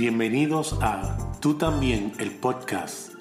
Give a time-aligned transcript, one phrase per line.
[0.00, 3.12] Bienvenidos a Tú también, el podcast.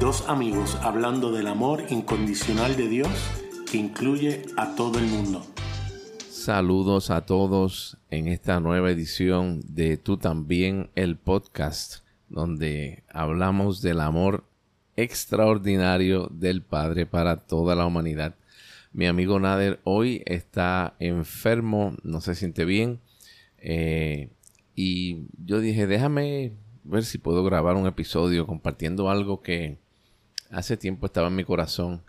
[0.00, 3.08] Dos amigos hablando del amor incondicional de Dios
[3.70, 5.46] que incluye a todo el mundo.
[6.28, 14.00] Saludos a todos en esta nueva edición de Tú también, el podcast, donde hablamos del
[14.00, 14.42] amor
[14.96, 18.34] extraordinario del Padre para toda la humanidad.
[18.92, 22.98] Mi amigo Nader hoy está enfermo, no se siente bien.
[23.58, 24.30] Eh,
[24.74, 26.52] y yo dije, déjame
[26.84, 29.78] ver si puedo grabar un episodio compartiendo algo que
[30.50, 32.02] hace tiempo estaba en mi corazón.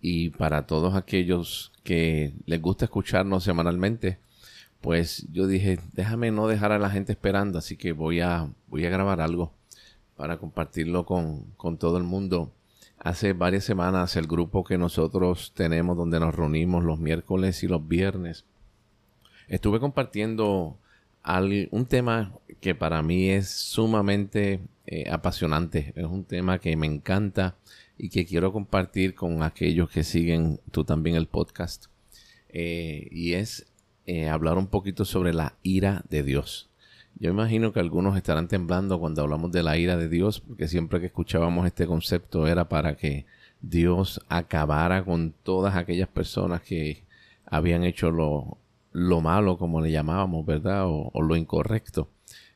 [0.00, 4.18] Y para todos aquellos que les gusta escucharnos semanalmente,
[4.80, 8.86] pues yo dije, déjame no dejar a la gente esperando, así que voy a, voy
[8.86, 9.52] a grabar algo
[10.16, 12.52] para compartirlo con, con todo el mundo.
[12.98, 17.86] Hace varias semanas el grupo que nosotros tenemos donde nos reunimos los miércoles y los
[17.86, 18.44] viernes,
[19.48, 20.78] estuve compartiendo
[21.70, 25.92] un tema que para mí es sumamente eh, apasionante.
[25.96, 27.56] Es un tema que me encanta
[27.98, 31.86] y que quiero compartir con aquellos que siguen tú también el podcast.
[32.48, 33.66] Eh, y es
[34.06, 36.70] eh, hablar un poquito sobre la ira de Dios.
[37.18, 41.00] Yo imagino que algunos estarán temblando cuando hablamos de la ira de Dios, porque siempre
[41.00, 43.26] que escuchábamos este concepto era para que
[43.62, 47.04] Dios acabara con todas aquellas personas que
[47.46, 48.58] habían hecho lo,
[48.96, 50.84] lo malo, como le llamábamos, ¿verdad?
[50.86, 52.08] O, lo incorrecto.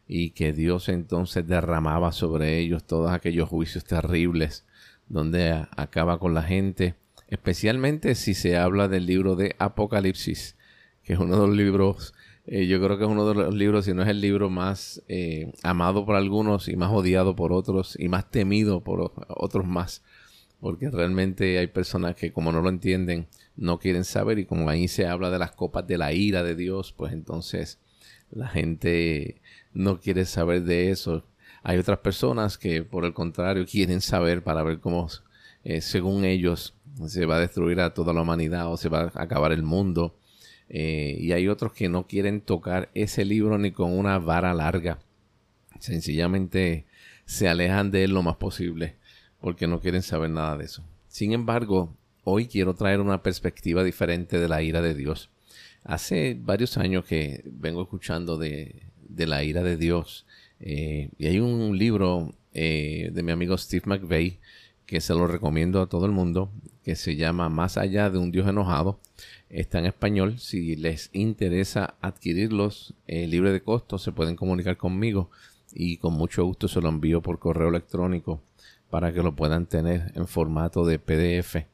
[0.08, 4.64] Y que Dios entonces derramaba sobre ellos todos aquellos juicios terribles,
[5.08, 6.94] donde acaba con la gente,
[7.28, 10.56] especialmente si se habla del libro de Apocalipsis,
[11.02, 12.14] que es uno de los libros,
[12.46, 15.02] eh, yo creo que es uno de los libros, si no es el libro más
[15.08, 20.02] eh, amado por algunos y más odiado por otros y más temido por otros más
[20.60, 24.88] porque realmente hay personas que como no lo entienden, no quieren saber y como ahí
[24.88, 27.78] se habla de las copas de la ira de Dios, pues entonces
[28.30, 29.40] la gente
[29.72, 31.24] no quiere saber de eso.
[31.62, 35.08] Hay otras personas que por el contrario quieren saber para ver cómo,
[35.64, 36.74] eh, según ellos,
[37.06, 40.16] se va a destruir a toda la humanidad o se va a acabar el mundo.
[40.68, 45.00] Eh, y hay otros que no quieren tocar ese libro ni con una vara larga.
[45.80, 46.86] Sencillamente
[47.24, 48.99] se alejan de él lo más posible
[49.40, 50.82] porque no quieren saber nada de eso.
[51.08, 55.30] Sin embargo, hoy quiero traer una perspectiva diferente de la ira de Dios.
[55.84, 58.82] Hace varios años que vengo escuchando de,
[59.16, 60.26] la ira de Dios
[60.60, 64.38] eh, y hay un libro eh, de mi amigo Steve McVeigh
[64.86, 66.50] que se lo recomiendo a todo el mundo
[66.84, 68.98] que se llama Más allá de un Dios enojado.
[69.48, 70.38] Está en español.
[70.38, 75.30] Si les interesa adquirirlos eh, libre de costo, se pueden comunicar conmigo
[75.72, 78.42] y con mucho gusto se lo envío por correo electrónico
[78.90, 81.66] para que lo puedan tener en formato de PDF.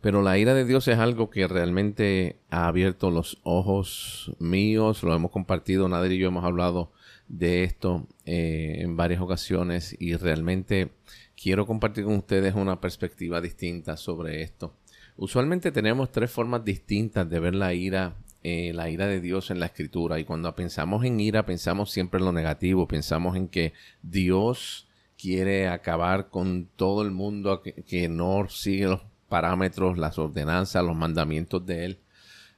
[0.00, 5.14] Pero la ira de Dios es algo que realmente ha abierto los ojos míos, lo
[5.14, 6.92] hemos compartido, Nader y yo hemos hablado
[7.26, 10.92] de esto eh, en varias ocasiones y realmente
[11.40, 14.74] quiero compartir con ustedes una perspectiva distinta sobre esto.
[15.16, 19.58] Usualmente tenemos tres formas distintas de ver la ira, eh, la ira de Dios en
[19.58, 23.72] la escritura y cuando pensamos en ira pensamos siempre en lo negativo, pensamos en que
[24.02, 24.87] Dios
[25.18, 31.66] quiere acabar con todo el mundo que, no sigue los parámetros, las ordenanzas, los mandamientos
[31.66, 31.98] de él,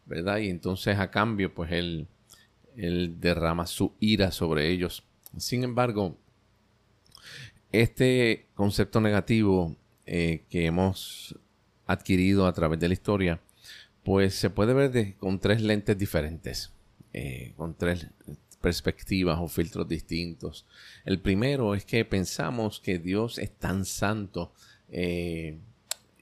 [0.06, 0.38] ¿verdad?
[0.38, 2.06] Y entonces a cambio, pues él,
[2.76, 5.04] él derrama su ira sobre ellos.
[5.38, 6.16] Sin embargo,
[7.72, 9.76] este concepto negativo
[10.06, 11.36] eh, que hemos
[11.86, 13.40] adquirido a través de la historia,
[14.04, 16.72] pues se puede ver con tres lentes diferentes,
[17.12, 18.08] eh, con tres
[18.60, 20.66] perspectivas o filtros distintos.
[21.04, 24.52] El primero es que pensamos que Dios es tan santo
[24.90, 25.58] eh,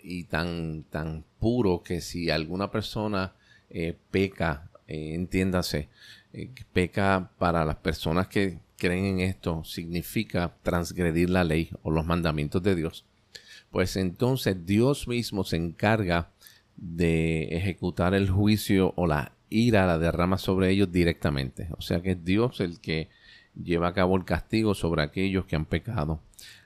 [0.03, 3.35] y tan, tan puro que si alguna persona
[3.71, 5.89] eh, peca, eh, entiéndase,
[6.73, 12.63] peca para las personas que creen en esto, significa transgredir la ley o los mandamientos
[12.63, 13.05] de Dios.
[13.71, 16.31] Pues entonces Dios mismo se encarga
[16.77, 21.69] de ejecutar el juicio o la ira la derrama sobre ellos directamente.
[21.77, 23.09] O sea que es Dios el que
[23.55, 26.21] lleva a cabo el castigo sobre aquellos que han pecado.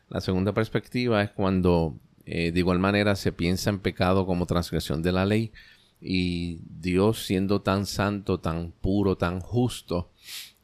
[0.08, 1.96] La segunda perspectiva es cuando
[2.26, 5.52] eh, de igual manera se piensa en pecado como transgresión de la ley
[6.00, 10.10] y Dios siendo tan santo, tan puro, tan justo,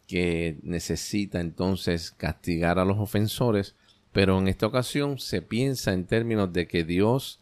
[0.07, 3.75] que necesita entonces castigar a los ofensores,
[4.13, 7.41] pero en esta ocasión se piensa en términos de que Dios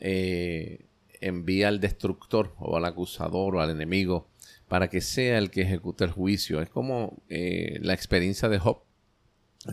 [0.00, 0.84] eh,
[1.20, 4.28] envía al destructor o al acusador o al enemigo
[4.68, 6.60] para que sea el que ejecute el juicio.
[6.60, 8.82] Es como eh, la experiencia de Job.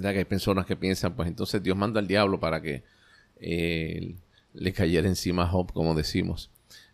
[0.01, 2.83] Que hay personas que piensan, pues entonces Dios manda al diablo para que
[3.39, 4.15] eh,
[4.53, 6.49] le cayera encima a Job, como decimos.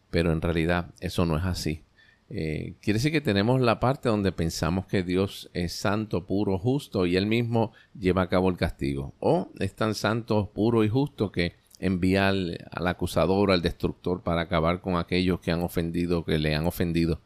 [0.09, 1.83] Pero en realidad eso no es así.
[2.29, 7.05] Eh, quiere decir que tenemos la parte donde pensamos que Dios es santo, puro, justo
[7.05, 9.13] y él mismo lleva a cabo el castigo.
[9.19, 14.79] O es tan santo, puro y justo que envía al, acusador, al destructor para acabar
[14.79, 17.19] con aquellos que han ofendido, que le han ofendido.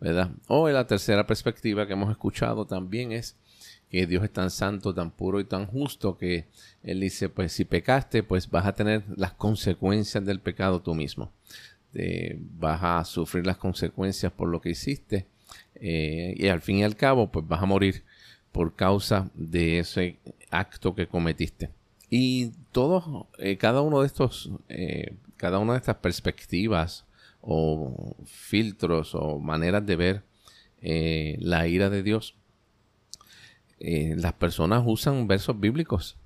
[0.00, 0.30] ¿verdad?
[0.48, 3.36] O la tercera perspectiva que hemos escuchado también es
[3.90, 6.46] que Dios es tan santo, tan puro y tan justo que
[6.82, 11.30] Él dice, pues si pecaste, pues vas a tener las consecuencias del pecado tú mismo.
[11.96, 15.26] Este, vas a sufrir las consecuencias por lo que hiciste
[15.76, 18.02] eh, y al fin y al cabo pues vas a morir
[18.52, 20.18] por causa de ese
[20.50, 21.70] acto que cometiste.
[22.10, 27.06] Y todos, eh, cada uno de estos, eh, cada una de estas perspectivas
[27.40, 30.22] o filtros o maneras de ver
[30.82, 32.34] la ira de Dios,
[33.80, 36.16] las personas usan versos bíblicos,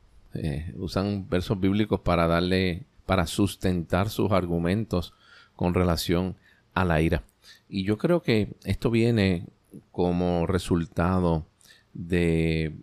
[0.75, 5.15] usan versos bíblicos para darle, para sustentar sus argumentos
[5.55, 6.35] con relación
[6.75, 7.23] a la ira.
[7.69, 9.47] Y yo creo que esto viene
[9.93, 11.47] como resultado
[11.95, 12.75] de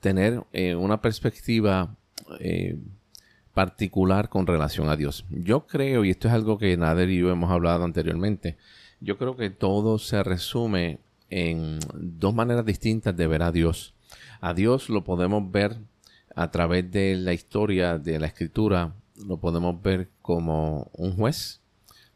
[0.00, 1.94] tener eh, una perspectiva
[2.40, 2.76] eh,
[3.54, 5.24] particular con relación a Dios.
[5.30, 8.56] Yo creo, y esto es algo que Nader y yo hemos hablado anteriormente,
[9.00, 10.98] yo creo que todo se resume
[11.30, 13.94] en dos maneras distintas de ver a Dios.
[14.40, 15.76] A Dios lo podemos ver
[16.34, 18.94] a través de la historia de la escritura,
[19.26, 21.62] lo podemos ver como un juez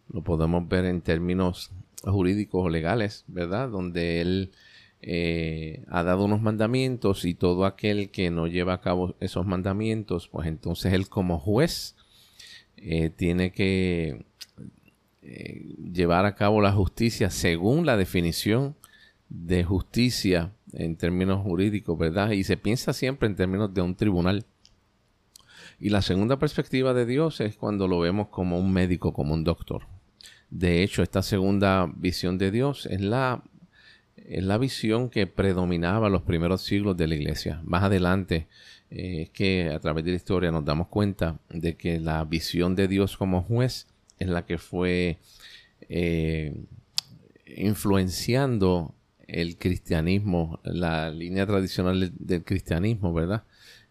[0.09, 1.71] lo podemos ver en términos
[2.03, 3.69] jurídicos o legales, ¿verdad?
[3.69, 4.53] Donde él
[5.09, 10.27] eh, ha dado unos mandamientos y todo aquel que no lleva a cabo esos mandamientos,
[10.27, 11.95] pues entonces él como juez
[12.77, 14.27] eh, tiene que
[15.23, 18.75] eh, llevar a cabo la justicia según la definición
[19.29, 22.33] de justicia en términos jurídicos, ¿verdad?
[22.33, 24.45] Y se piensa siempre en términos de un tribunal.
[25.79, 29.45] Y la segunda perspectiva de Dios es cuando lo vemos como un médico, como un
[29.45, 29.87] doctor.
[30.51, 33.45] De hecho, esta segunda visión de Dios es la,
[34.29, 37.61] es la visión que predominaba los primeros siglos de la iglesia.
[37.65, 38.49] Más adelante
[38.91, 42.75] eh, es que a través de la historia nos damos cuenta de que la visión
[42.75, 43.87] de Dios como juez
[44.19, 45.19] es la que fue
[45.89, 46.55] eh,
[47.47, 48.95] influenciando
[49.27, 53.45] el cristianismo, la línea tradicional del, cristianismo, ¿verdad?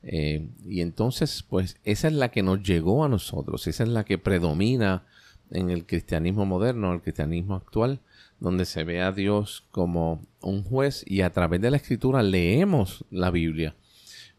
[0.03, 4.05] Eh, y entonces, pues esa es la que nos llegó a nosotros, esa es la
[4.05, 5.03] que predomina
[5.51, 7.99] en el cristianismo moderno, el cristianismo actual,
[8.39, 13.05] donde se ve a Dios como un juez y a través de la escritura leemos
[13.09, 13.75] la Biblia,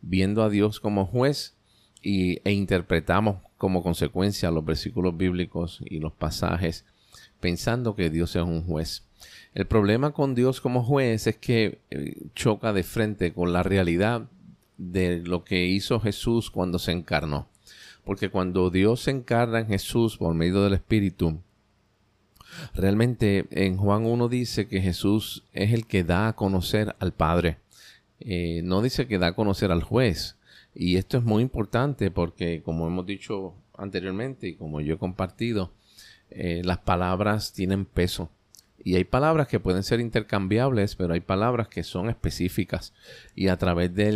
[0.02, 1.54] viendo a Dios como juez
[2.02, 6.84] y, e interpretamos como consecuencia los versículos bíblicos y los pasajes
[7.40, 9.04] pensando que Dios es un juez.
[9.54, 14.28] El problema con Dios como juez es que eh, choca de frente con la realidad
[14.76, 17.48] de lo que hizo Jesús cuando se encarnó.
[18.04, 21.40] Porque cuando Dios se encarna en Jesús por medio del Espíritu,
[22.74, 27.58] realmente en Juan 1 dice que Jesús es el que da a conocer al Padre.
[28.20, 30.36] Eh, no dice que da a conocer al juez.
[30.74, 35.72] Y esto es muy importante porque, como hemos dicho anteriormente y como yo he compartido,
[36.30, 38.30] eh, las palabras tienen peso.
[38.86, 42.92] Y hay palabras que pueden ser intercambiables, pero hay palabras que son específicas.
[43.34, 44.12] Y a través de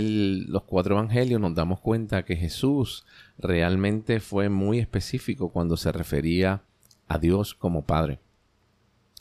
[0.46, 3.04] los cuatro evangelios nos damos cuenta que Jesús
[3.36, 6.62] realmente fue muy específico cuando se refería
[7.08, 8.20] a Dios como Padre.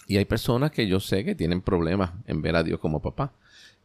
[0.10, 3.32] Y hay personas que yo sé que tienen problemas en ver a Dios como papá.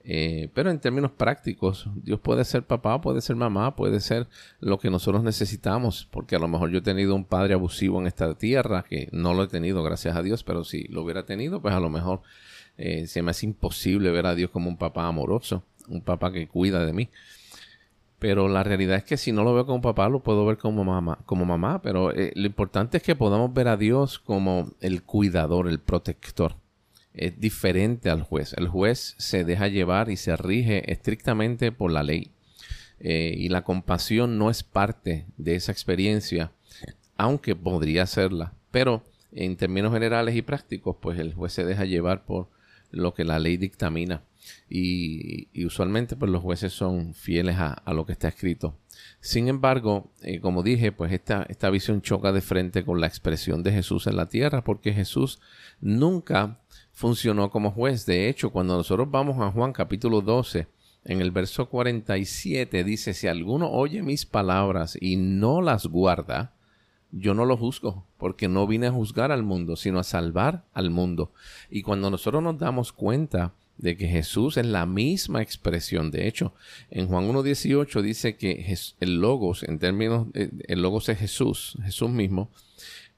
[0.05, 4.27] Eh, pero en términos prácticos, Dios puede ser papá, puede ser mamá, puede ser
[4.59, 8.07] lo que nosotros necesitamos, porque a lo mejor yo he tenido un padre abusivo en
[8.07, 11.61] esta tierra, que no lo he tenido, gracias a Dios, pero si lo hubiera tenido,
[11.61, 12.23] pues a lo mejor
[12.79, 16.49] eh, se me hace imposible ver a Dios como un papá amoroso, un papá que
[16.49, 17.11] cuida de mí.
[18.19, 20.85] Pero la realidad es que si no lo veo como papá, lo puedo ver como
[20.85, 21.83] mamá, como mamá.
[21.83, 26.57] Pero eh, lo importante es que podamos ver a Dios como el cuidador, el protector
[27.15, 28.53] es diferente al juez.
[28.55, 32.33] El juez se deja llevar y se rige estrictamente por la ley.
[33.01, 36.53] Eh, y la compasión no es parte de esa experiencia,
[37.17, 38.53] aunque podría serla.
[38.71, 42.49] Pero en términos generales y prácticos, pues el juez se deja llevar por
[42.91, 44.23] lo que la ley dictamina.
[44.69, 48.77] Y, usualmente pues los jueces son fieles a, lo que está escrito.
[49.21, 53.63] Sin embargo, eh, como dije, pues esta, esta visión choca de frente con la expresión
[53.63, 55.41] de Jesús en la tierra, porque Jesús
[55.81, 56.61] nunca
[56.93, 58.07] funcionó como juez.
[58.07, 60.67] De hecho, cuando nosotros vamos a Juan capítulo 12,
[61.05, 66.55] en el verso 47 dice, si alguno oye mis palabras y no las guarda,
[67.11, 70.91] yo no lo juzgo, porque no vine a juzgar al mundo, sino a salvar al
[70.91, 71.33] mundo.
[71.71, 76.55] Y cuando nosotros nos damos cuenta de que Jesús es la misma expresión, de hecho,
[76.91, 82.51] en Juan 1.18 dice que el logos, en términos, el logos es Jesús, Jesús mismo,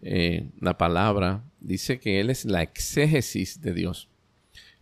[0.02, 4.08] eh, la palabra, dice que Él es la exégesis de Dios.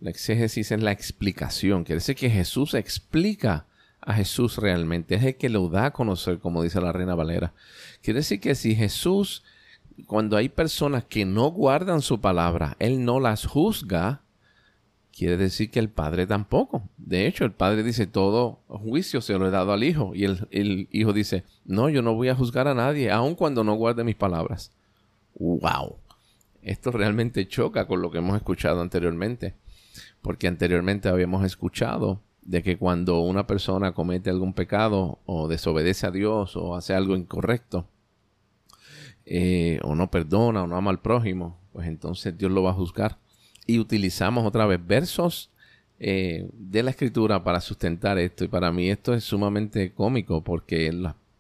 [0.01, 1.85] La exégesis es la explicación.
[1.85, 3.67] Quiere decir que Jesús explica
[4.01, 5.15] a Jesús realmente.
[5.15, 7.55] Es el que lo da a conocer, como dice la Reina Valera.
[8.03, 9.45] Quiere decir que si Jesús,
[10.07, 14.24] cuando hay personas que no guardan su palabra, Él no las juzga,
[15.17, 16.89] quiere decir que el Padre tampoco.
[16.97, 20.15] De hecho, el Padre dice, todo juicio se lo he dado al Hijo.
[20.15, 23.65] Y el, el Hijo dice, no, yo no voy a juzgar a nadie, aun cuando
[23.65, 24.73] no guarde mis palabras.
[25.35, 25.97] ¡Wow!
[26.63, 29.55] Esto realmente choca con lo que hemos escuchado anteriormente
[30.25, 36.11] porque anteriormente habíamos escuchado de que cuando una persona comete algún pecado o desobedece a
[36.11, 37.87] Dios o hace algo incorrecto,
[39.27, 42.75] eh, o no perdona o no ama al prójimo, pues entonces Dios lo va a
[42.75, 43.19] juzgar.
[43.67, 45.51] Y utilizamos otra vez versos
[45.99, 48.45] eh, de la escritura para sustentar esto.
[48.45, 50.93] Y para mí esto es sumamente cómico porque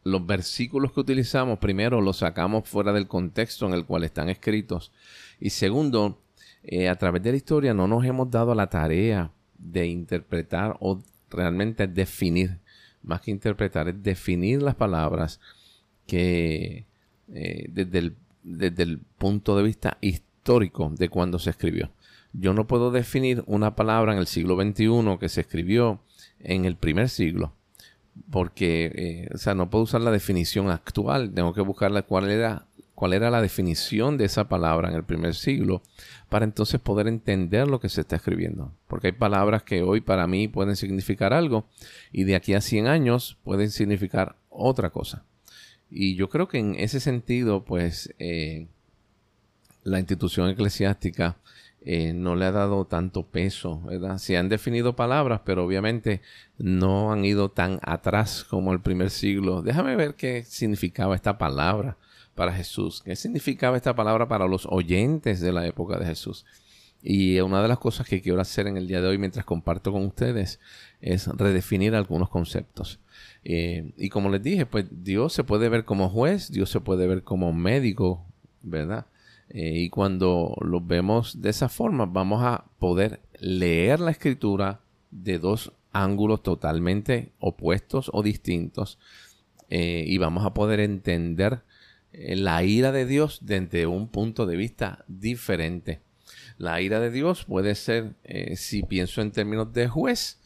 [0.05, 4.93] los versículos que utilizamos, primero los sacamos fuera del contexto en el cual están escritos.
[5.41, 6.19] Y segundo,
[6.63, 11.03] eh, a través de la historia no nos hemos dado la tarea de interpretar o
[11.31, 12.59] realmente definir,
[13.03, 15.41] más que interpretar, es definir las palabras
[16.07, 16.87] que
[17.33, 21.91] eh, desde, el, desde el punto de vista histórico de cuando se escribió.
[22.35, 26.01] Yo no puedo definir una palabra en el siglo XXI que se escribió
[26.41, 27.53] en el primer siglo,
[28.31, 32.67] porque, eh, o sea, no puedo usar la definición actual, tengo que buscar cuál era
[32.95, 35.83] cuál era la definición de esa palabra en el primer siglo,
[36.29, 38.73] para entonces poder entender lo que se está escribiendo.
[38.87, 41.67] Porque hay palabras que hoy para mí pueden significar algo
[42.13, 45.25] y de aquí a 100 años pueden significar otra cosa.
[45.91, 48.69] Y yo creo que en ese sentido, pues, eh,
[49.83, 51.37] la institución eclesiástica
[51.87, 54.17] eh, no le ha dado tanto peso, ¿verdad?
[54.17, 56.23] Se han definido palabras, pero obviamente
[56.57, 59.61] no han ido tan atrás como el primer siglo.
[59.61, 61.99] Déjame ver qué significaba esta palabra
[62.35, 63.03] para Jesús.
[63.05, 66.47] ¿Qué significaba esta palabra para los oyentes de la época de Jesús?
[67.03, 69.93] Y una de las cosas que quiero hacer en el día de hoy mientras comparto
[69.93, 70.61] con ustedes
[71.03, 72.99] es redefinir algunos conceptos.
[73.45, 77.07] Eh, y como les dije, pues Dios se puede ver como juez, Dios se puede
[77.07, 78.25] ver como médico,
[78.63, 79.05] ¿verdad?
[79.55, 84.81] Eh, y cuando lo vemos de esa forma, vamos a poder leer la escritura
[85.13, 88.99] de dos ángulos totalmente opuestos o distintos.
[89.71, 91.63] Eh, y vamos a poder entender
[92.13, 96.01] eh, la ira de Dios desde un punto de vista diferente.
[96.59, 98.15] La ira de Dios puede ser,
[98.57, 100.41] si pienso en términos de juez,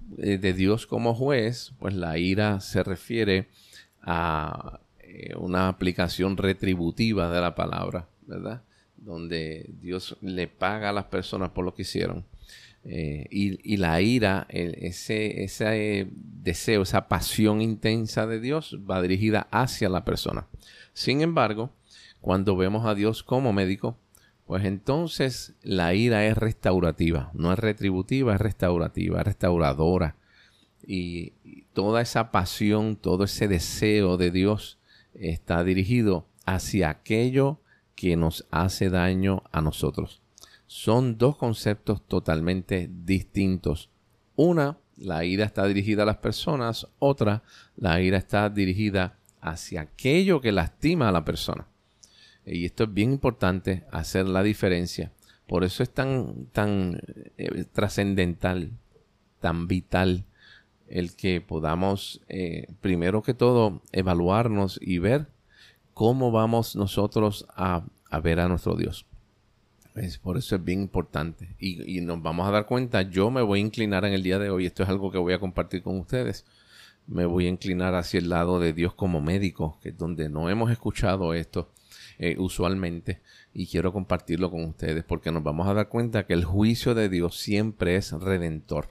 [0.00, 3.48] de Dios como juez, pues la ira se refiere
[4.00, 4.80] a
[5.36, 8.62] una aplicación retributiva de la palabra, ¿verdad?
[8.96, 12.24] Donde Dios le paga a las personas por lo que hicieron.
[12.82, 20.04] y, la ira, ese, ese deseo, esa pasión intensa de Dios va dirigida hacia la
[20.04, 20.46] persona.
[20.94, 21.70] Sin embargo,
[22.20, 23.96] cuando vemos a Dios como médico,
[24.50, 30.16] pues entonces la ira es restaurativa, no es retributiva, es restaurativa, es restauradora.
[30.84, 31.34] Y
[31.72, 34.80] toda esa pasión, todo ese deseo de Dios
[35.14, 37.59] está dirigido hacia aquello
[38.00, 40.22] que nos hace daño a nosotros.
[40.66, 43.90] Son dos conceptos totalmente distintos.
[44.36, 47.42] Una, la ira está dirigida a las personas, otra,
[47.76, 51.66] la ira está dirigida hacia aquello que lastima a la persona.
[52.46, 55.12] Y esto es bien importante, hacer la diferencia.
[55.46, 57.02] Por eso es tan, tan
[57.36, 58.70] eh, trascendental,
[59.40, 60.24] tan vital
[60.88, 65.26] el que podamos, eh, primero que todo, evaluarnos y ver
[66.00, 67.84] cómo vamos nosotros a,
[68.22, 69.04] ver a nuestro Dios.
[70.22, 71.54] por eso es bien importante.
[71.58, 74.48] Y, nos vamos a dar cuenta, yo me voy a inclinar en el día de
[74.48, 76.46] hoy, esto es algo que voy a compartir con ustedes
[77.06, 80.48] me voy a inclinar hacia el lado de Dios como médico, que es donde no
[80.48, 81.70] hemos escuchado esto
[82.18, 83.20] eh, usualmente
[83.52, 87.10] y quiero compartirlo con ustedes porque nos vamos a dar cuenta que el juicio de
[87.10, 88.88] Dios siempre es redentor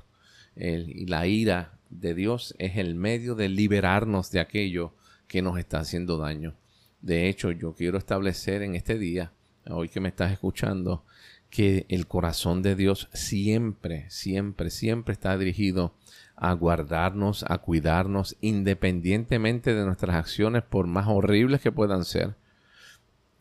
[0.55, 4.93] y la ira de Dios es el medio de liberarnos de aquello
[5.27, 6.53] que nos está haciendo daño.
[7.01, 9.31] De hecho, yo quiero establecer en este día,
[9.69, 11.03] hoy que me estás escuchando,
[11.49, 15.93] que el corazón de Dios siempre, siempre, siempre está dirigido
[16.35, 22.35] a guardarnos, a cuidarnos, independientemente de nuestras acciones, por más horribles que puedan ser.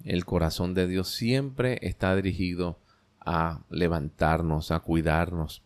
[0.05, 2.79] El corazón de Dios siempre está dirigido
[3.21, 5.63] a levantarnos, a cuidarnos,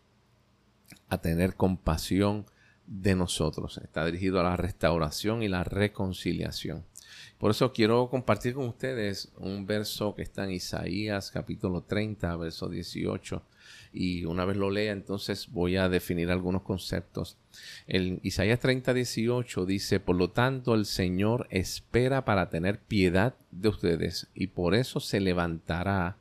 [1.09, 2.45] a tener compasión
[2.87, 3.77] de nosotros.
[3.77, 6.83] Está dirigido a la restauración y la reconciliación.
[7.43, 12.69] Por eso quiero compartir con ustedes un verso que está en Isaías capítulo 30, verso
[12.69, 13.41] 18.
[13.91, 17.35] Y una vez lo lea, entonces voy a definir algunos conceptos.
[17.85, 23.67] En Isaías 30, 18 dice, por lo tanto el Señor espera para tener piedad de
[23.67, 26.15] ustedes y por eso se levantará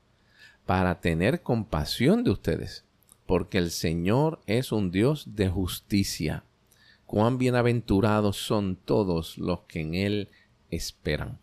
[0.67, 2.85] para tener compasión de ustedes,
[3.27, 6.43] porque el Señor es un Dios de justicia.
[7.07, 10.29] Cuán bienaventurados son todos los que en Él
[10.75, 11.39] esperan.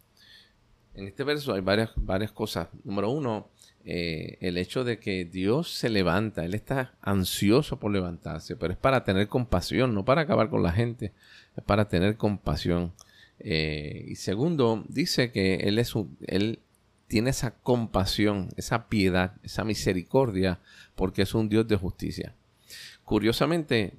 [0.93, 2.67] En este verso hay varias, varias cosas.
[2.83, 3.49] Número uno,
[3.85, 8.79] eh, el hecho de que Dios se levanta, Él está ansioso por levantarse, pero es
[8.79, 11.13] para tener compasión, no para acabar con la gente,
[11.55, 12.93] es para tener compasión.
[13.39, 16.59] Eh, y segundo, dice que Él es un, Él
[17.07, 20.59] tiene esa compasión, esa piedad, esa misericordia,
[20.95, 22.35] porque es un Dios de justicia.
[23.05, 23.93] Curiosamente,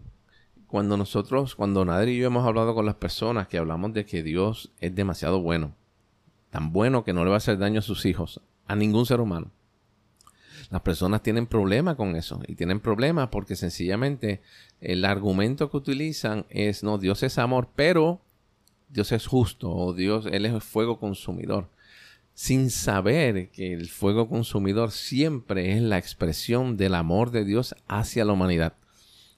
[0.70, 4.22] cuando nosotros, cuando Nader y yo hemos hablado con las personas que hablamos de que
[4.22, 5.74] Dios es demasiado bueno,
[6.50, 9.20] tan bueno que no le va a hacer daño a sus hijos, a ningún ser
[9.20, 9.50] humano.
[10.70, 14.40] Las personas tienen problemas con eso y tienen problemas porque sencillamente
[14.80, 18.20] el argumento que utilizan es no, Dios es amor, pero
[18.88, 21.68] Dios es justo o Dios, Él es fuego consumidor
[22.34, 28.24] sin saber que el fuego consumidor siempre es la expresión del amor de Dios hacia
[28.24, 28.74] la humanidad.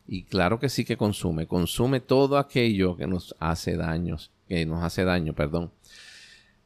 [0.07, 4.83] Y claro que sí que consume, consume todo aquello que nos hace daños, que nos
[4.83, 5.71] hace daño, perdón.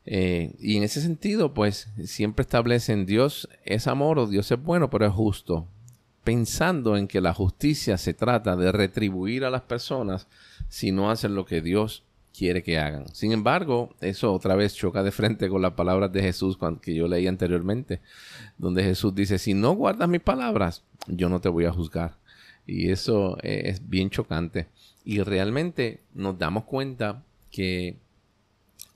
[0.07, 4.89] Eh, y en ese sentido, pues siempre establecen Dios es amor o Dios es bueno,
[4.89, 5.67] pero es justo.
[6.25, 10.27] Pensando en que la justicia se trata de retribuir a las personas
[10.69, 12.05] si no hacen lo que Dios
[12.37, 13.09] quiere que hagan.
[13.15, 17.09] Sin embargo, eso otra vez choca de frente con las palabras de Jesús que yo
[17.09, 18.01] leí anteriormente,
[18.59, 22.17] donde Jesús dice, si no guardas mis palabras, yo no te voy a juzgar.
[22.67, 24.67] Y eso es bien chocante.
[25.05, 27.97] Y realmente nos damos cuenta que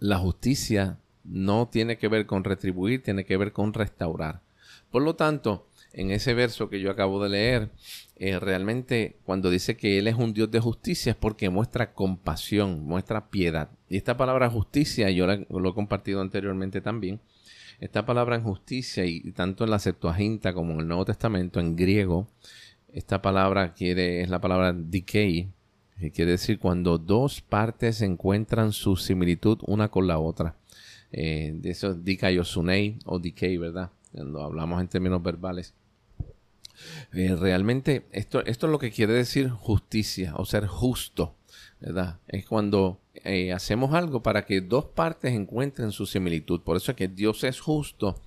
[0.01, 4.41] la justicia no tiene que ver con retribuir, tiene que ver con restaurar.
[4.91, 7.71] Por lo tanto, en ese verso que yo acabo de leer,
[8.17, 12.85] eh, realmente cuando dice que Él es un Dios de justicia es porque muestra compasión,
[12.85, 13.71] muestra piedad.
[13.89, 17.21] Y esta palabra justicia, yo lo he compartido anteriormente también,
[17.81, 21.77] esta palabra en justicia y tanto en la Septuaginta como en el Nuevo Testamento, en
[21.77, 22.29] griego,
[22.95, 25.49] esta palabra quiere, es la palabra decay,
[25.99, 30.57] que quiere decir cuando dos partes encuentran su similitud una con la otra.
[31.13, 33.91] Eh, de eso dikaiosunei o decay, ¿verdad?
[34.13, 35.75] Cuando hablamos en términos verbales.
[37.13, 41.35] Eh, realmente esto, esto es lo que quiere decir justicia o ser justo,
[41.81, 42.19] ¿verdad?
[42.29, 46.63] Es cuando eh, hacemos algo para que dos partes encuentren su similitud.
[46.63, 48.23] Por eso es que Dios es justo,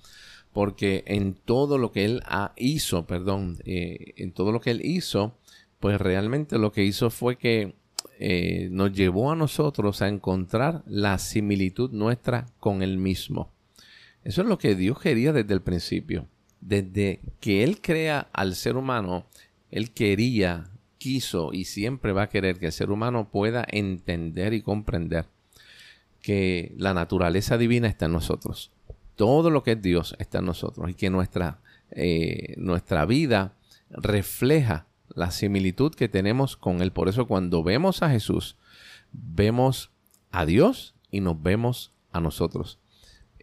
[0.54, 4.80] porque en todo lo que Él ha, hizo, perdón, eh, en todo lo que Él
[4.82, 5.36] hizo,
[5.80, 7.74] pues realmente lo que hizo fue que
[8.70, 13.50] nos llevó a nosotros a encontrar la similitud nuestra con Él mismo.
[14.22, 16.26] Eso es lo que Dios quería desde el principio
[16.64, 19.26] desde que Él crea al ser humano,
[19.70, 24.62] Él quería, quiso y siempre va a querer que el ser humano pueda entender y
[24.62, 25.26] comprender
[26.22, 28.70] que la naturaleza divina está en nosotros.
[29.16, 33.54] Todo lo que es Dios está en nosotros y que nuestra, eh, nuestra vida
[33.90, 36.92] refleja la similitud que tenemos con Él.
[36.92, 38.56] Por eso cuando vemos a Jesús,
[39.12, 39.90] vemos
[40.30, 42.78] a Dios y nos vemos a nosotros.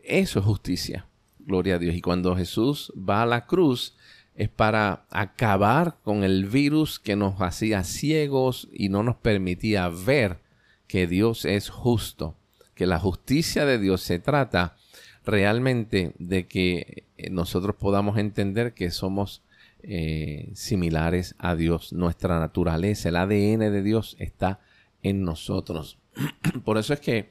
[0.04, 1.08] Eso es justicia.
[1.40, 1.96] Gloria a Dios.
[1.96, 3.96] Y cuando Jesús va a la cruz
[4.36, 10.40] es para acabar con el virus que nos hacía ciegos y no nos permitía ver
[10.88, 12.36] que Dios es justo,
[12.74, 14.78] que la justicia de Dios se trata
[15.26, 19.44] realmente de que eh, nosotros podamos entender que somos
[19.84, 21.94] eh, similares a Dios.
[21.94, 24.60] Nuestra naturaleza, el ADN de Dios está
[25.04, 25.98] en nosotros.
[26.64, 27.30] Por eso es que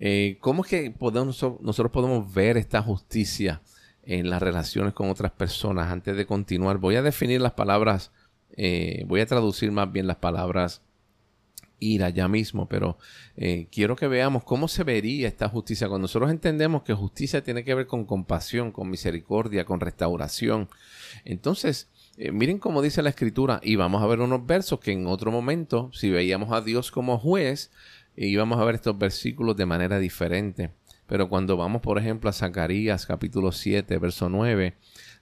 [0.00, 3.62] eh, ¿Cómo es que podemos, nosotros podemos ver esta justicia
[4.02, 5.90] en las relaciones con otras personas?
[5.90, 8.10] Antes de continuar, voy a definir las palabras,
[8.56, 10.82] eh, voy a traducir más bien las palabras
[11.84, 12.98] ira ya mismo, pero
[13.36, 15.88] eh, quiero que veamos cómo se vería esta justicia.
[15.88, 20.68] Cuando nosotros entendemos que justicia tiene que ver con compasión, con misericordia, con restauración,
[21.24, 25.30] entonces miren cómo dice la escritura y vamos a ver unos versos que en otro
[25.30, 27.70] momento, si veíamos a Dios como juez,
[28.16, 30.70] y vamos a ver estos versículos de manera diferente.
[31.06, 34.74] Pero cuando vamos, por ejemplo, a Zacarías capítulo 7, verso 9,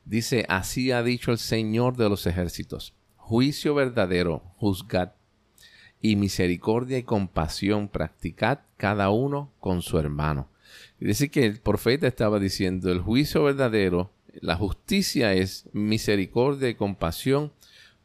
[0.04, 5.12] dice, así ha dicho el Señor de los ejércitos, juicio verdadero, juzgad,
[6.02, 10.48] y misericordia y compasión practicad cada uno con su hermano.
[11.00, 14.10] Y decir que el profeta estaba diciendo, el juicio verdadero,
[14.40, 17.52] la justicia es misericordia y compasión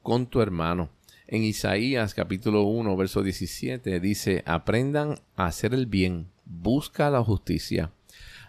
[0.03, 0.89] con tu hermano.
[1.25, 7.91] En Isaías capítulo 1, verso 17 dice, aprendan a hacer el bien, busca la justicia,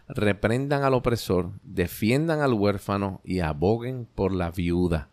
[0.08, 5.08] reprendan al opresor, defiendan al huérfano y aboguen por la viuda.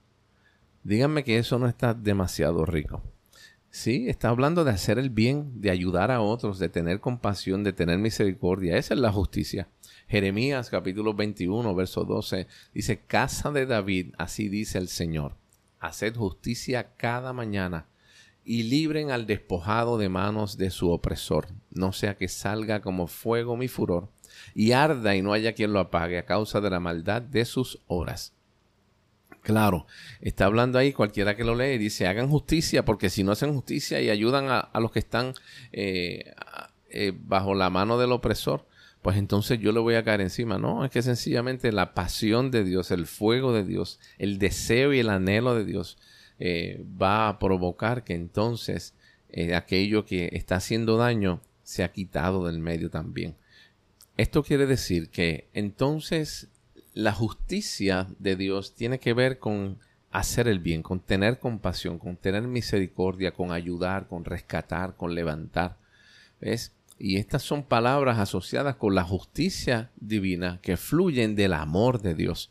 [0.84, 3.02] Díganme que eso no está demasiado rico.
[3.76, 7.74] Sí, está hablando de hacer el bien, de ayudar a otros, de tener compasión, de
[7.74, 8.78] tener misericordia.
[8.78, 9.68] Esa es la justicia.
[10.08, 15.36] Jeremías capítulo 21, verso 12 dice, Casa de David, así dice el Señor,
[15.82, 17.88] haced justicia cada mañana
[18.46, 23.58] y libren al despojado de manos de su opresor, no sea que salga como fuego
[23.58, 24.08] mi furor
[24.54, 27.82] y arda y no haya quien lo apague a causa de la maldad de sus
[27.88, 28.35] horas.
[29.46, 29.86] Claro,
[30.22, 34.02] está hablando ahí cualquiera que lo lee, dice, hagan justicia, porque si no hacen justicia
[34.02, 35.36] y ayudan a, los que están
[35.72, 36.34] eh,
[36.90, 38.66] eh, bajo la mano del opresor,
[39.04, 40.58] pues entonces yo le voy a caer encima.
[40.58, 45.00] No, es que sencillamente la pasión de Dios, el fuego de Dios, el deseo y
[45.00, 46.00] el anhelo de Dios
[46.40, 48.96] eh, va a provocar que entonces
[49.54, 53.36] aquello que está haciendo daño se ha quitado del medio también.
[54.18, 56.50] Esto quiere decir que entonces
[56.96, 59.78] la justicia de Dios tiene que ver con
[60.12, 65.78] hacer el bien, con tener compasión, con tener misericordia, con ayudar, con rescatar, con levantar.
[66.40, 66.74] ¿Ves?
[66.98, 72.50] Y estas son palabras asociadas con la justicia divina que fluyen del amor de Dios.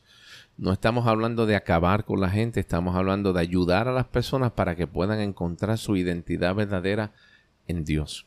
[0.59, 4.53] No estamos hablando de acabar con la gente, estamos hablando de ayudar a las personas
[4.53, 7.15] para que puedan encontrar su identidad verdadera
[7.67, 8.27] en Dios.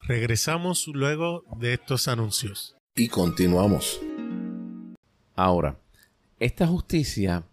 [0.00, 2.74] Regresamos luego de estos anuncios.
[2.96, 4.00] Y continuamos.
[5.34, 5.78] Ahora,
[6.38, 7.44] esta justicia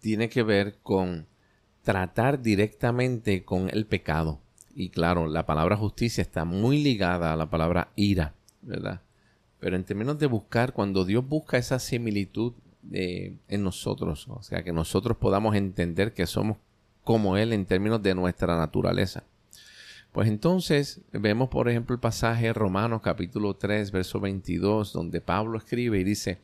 [0.00, 1.26] tiene que ver con
[1.82, 4.40] tratar directamente con el pecado.
[4.74, 9.00] Y claro, la palabra justicia está muy ligada a la palabra ira, ¿verdad?
[9.60, 12.54] Pero en términos de buscar, cuando Dios busca esa similitud
[12.90, 16.58] en nosotros, o sea, que nosotros podamos entender que somos
[17.02, 19.24] como Él en términos de nuestra naturaleza.
[20.12, 25.98] Pues entonces vemos, por ejemplo, el pasaje Romanos capítulo 3, verso 22, donde Pablo escribe
[25.98, 26.38] y dice,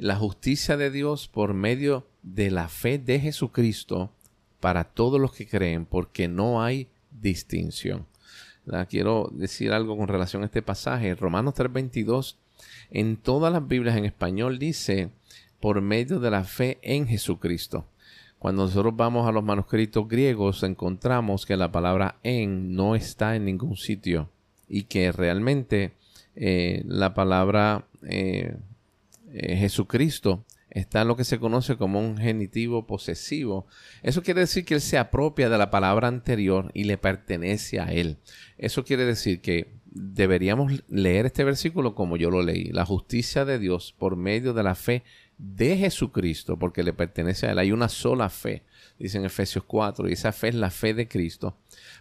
[0.00, 4.10] la justicia de Dios por medio de la fe de Jesucristo
[4.58, 8.06] para todos los que creen, porque no hay distinción.
[8.88, 11.14] Quiero decir algo con relación a este pasaje.
[11.14, 12.36] Romanos 3:22,
[12.90, 15.10] en todas las Biblias en español dice,
[15.60, 17.86] por medio de la fe en Jesucristo.
[18.38, 23.44] Cuando nosotros vamos a los manuscritos griegos, encontramos que la palabra en no está en
[23.44, 24.30] ningún sitio
[24.68, 25.92] y que realmente
[26.36, 28.56] eh, la palabra eh,
[29.32, 33.66] eh, Jesucristo está lo que se conoce como un genitivo posesivo.
[34.02, 37.92] Eso quiere decir que él se apropia de la palabra anterior y le pertenece a
[37.92, 38.18] él.
[38.56, 42.66] Eso quiere decir que deberíamos leer este versículo como yo lo leí.
[42.66, 45.02] La justicia de Dios por medio de la fe
[45.38, 47.58] de Jesucristo, porque le pertenece a él.
[47.58, 48.62] Hay una sola fe,
[48.98, 51.56] dice en Efesios 4, y esa fe es la fe de Cristo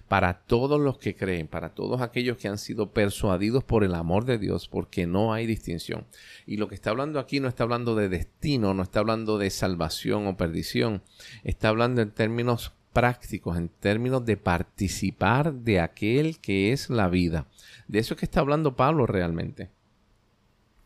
[0.10, 4.26] para todos los que creen, para todos aquellos que han sido persuadidos por el amor
[4.26, 6.08] de Dios, porque no hay distinción.
[6.48, 9.52] Y lo que está hablando aquí no está hablando de destino, no está hablando de
[9.52, 11.04] salvación o perdición,
[11.44, 17.46] está hablando en términos prácticos, en términos de participar de aquel que es la vida.
[17.88, 19.70] De eso es que está hablando Pablo realmente.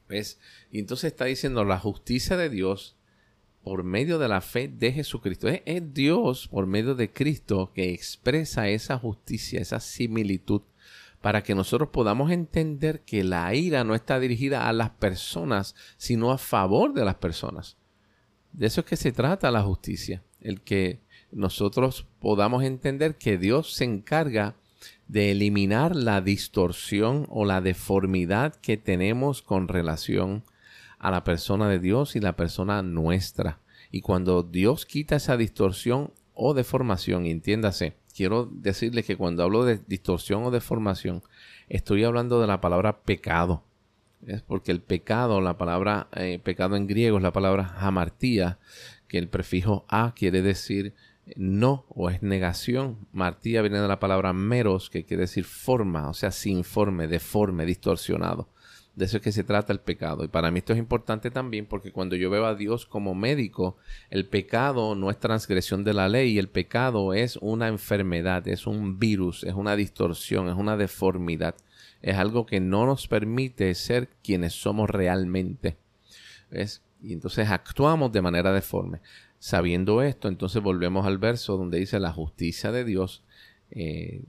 [0.09, 0.37] ¿Ves?
[0.69, 2.97] Y entonces está diciendo la justicia de Dios
[3.63, 5.47] por medio de la fe de Jesucristo.
[5.47, 10.61] Es, Dios por medio de Cristo que expresa esa justicia, esa similitud,
[11.21, 16.31] para que nosotros podamos entender que la ira no está dirigida a las personas, sino
[16.31, 17.77] a favor de las personas.
[18.51, 20.99] De eso es que se trata la justicia, el que
[21.31, 24.55] nosotros podamos entender que Dios se encarga
[25.07, 30.43] de eliminar la distorsión o la deformidad que tenemos con relación
[31.03, 33.59] a la persona de Dios y la persona nuestra.
[33.91, 39.81] Y cuando Dios quita esa distorsión o deformación, entiéndase, quiero decirle que cuando hablo de
[39.85, 41.21] distorsión o deformación,
[41.67, 43.63] estoy hablando de la palabra pecado.
[44.25, 48.59] Es porque el pecado, la palabra eh, pecado en griego es la palabra hamartía,
[49.09, 50.93] que el prefijo a quiere decir
[51.35, 53.09] no o es negación.
[53.11, 57.65] Martía viene de la palabra meros, que quiere decir forma, o sea, sin forma, deforme,
[57.65, 58.47] distorsionado.
[58.95, 60.23] De eso es que se trata el pecado.
[60.23, 63.77] Y para mí esto es importante también porque cuando yo veo a Dios como médico,
[64.11, 68.99] el pecado no es transgresión de la ley, el pecado es una enfermedad, es un
[68.99, 71.55] virus, es una distorsión, es una deformidad.
[72.03, 75.77] Es algo que no nos permite ser quienes somos realmente.
[76.51, 76.83] ¿Ves?
[77.01, 78.99] Y entonces actuamos de manera deforme.
[79.39, 83.23] Sabiendo esto, entonces volvemos al verso donde dice la justicia de Dios.
[83.71, 84.21] Eh,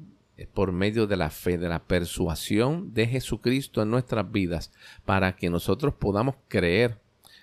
[0.52, 4.72] por medio de la fe, de la persuasión de Jesucristo en nuestras vidas,
[5.04, 6.98] para que nosotros podamos creer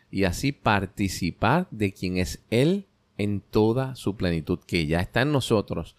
[0.09, 5.31] y así participar de quien es Él en toda su plenitud, que ya está en
[5.31, 5.95] nosotros,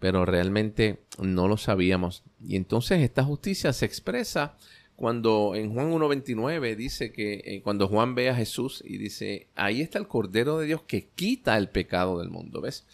[0.00, 2.24] pero realmente no lo sabíamos.
[2.44, 4.56] Y entonces esta justicia se expresa
[4.96, 9.80] cuando en Juan 1.29 dice que eh, cuando Juan ve a Jesús y dice, ahí
[9.80, 12.86] está el Cordero de Dios que quita el pecado del mundo, ¿ves?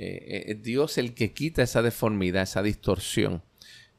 [0.00, 3.42] Eh, eh, Dios el que quita esa deformidad, esa distorsión.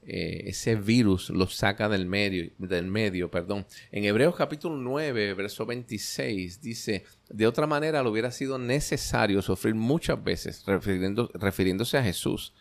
[0.01, 3.67] ese virus lo saca del medio, del medio, perdón.
[3.91, 9.75] En Hebreos capítulo 9, verso 26 dice, de otra manera le hubiera sido necesario sufrir
[9.75, 12.53] muchas veces, refiriéndose a Jesús,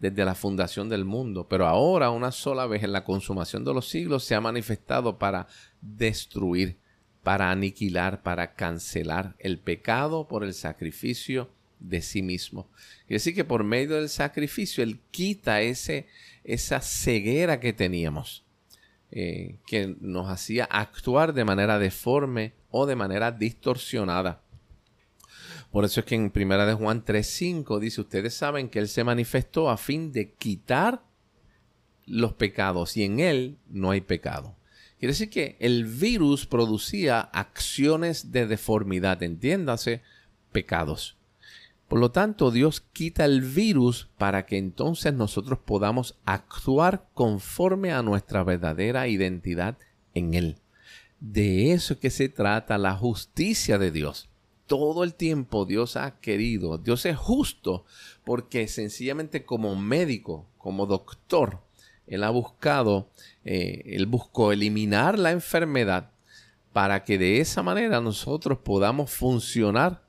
[0.00, 3.88] desde la fundación del mundo, pero ahora una sola vez en la consumación de los
[3.88, 5.46] siglos se ha manifestado para
[5.80, 6.78] destruir,
[7.22, 12.68] para aniquilar, para cancelar el pecado por el sacrificio de sí mismo.
[13.06, 16.06] Quiere decir que por medio del sacrificio Él quita ese,
[16.44, 18.44] esa ceguera que teníamos,
[19.10, 24.42] eh, que nos hacía actuar de manera deforme o de manera distorsionada.
[25.70, 29.04] Por eso es que en Primera de Juan 3.5 dice, ustedes saben que Él se
[29.04, 31.02] manifestó a fin de quitar
[32.06, 34.56] los pecados y en Él no hay pecado.
[34.98, 40.02] Quiere decir que el virus producía acciones de deformidad, entiéndase,
[40.52, 41.15] pecados.
[41.88, 48.02] Por lo tanto, Dios quita el virus para que entonces nosotros podamos actuar conforme a
[48.02, 49.78] nuestra verdadera identidad
[50.14, 50.56] en Él.
[51.20, 54.28] De eso es que se trata la justicia de Dios
[54.66, 56.78] todo el tiempo Dios ha querido.
[56.78, 57.84] Dios es justo
[58.24, 61.60] porque sencillamente como médico, como doctor,
[62.06, 63.08] Él ha buscado,
[63.44, 66.10] eh, Él buscó eliminar la enfermedad
[66.72, 70.02] para que de esa manera nosotros podamos funcionar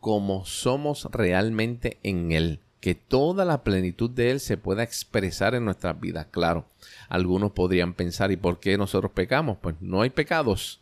[0.00, 2.60] como somos realmente en Él.
[2.80, 6.26] Que toda la plenitud de Él se pueda expresar en nuestras vidas.
[6.30, 6.66] Claro,
[7.08, 9.58] algunos podrían pensar, ¿y por qué nosotros pecamos?
[9.60, 10.80] Pues no hay pecados.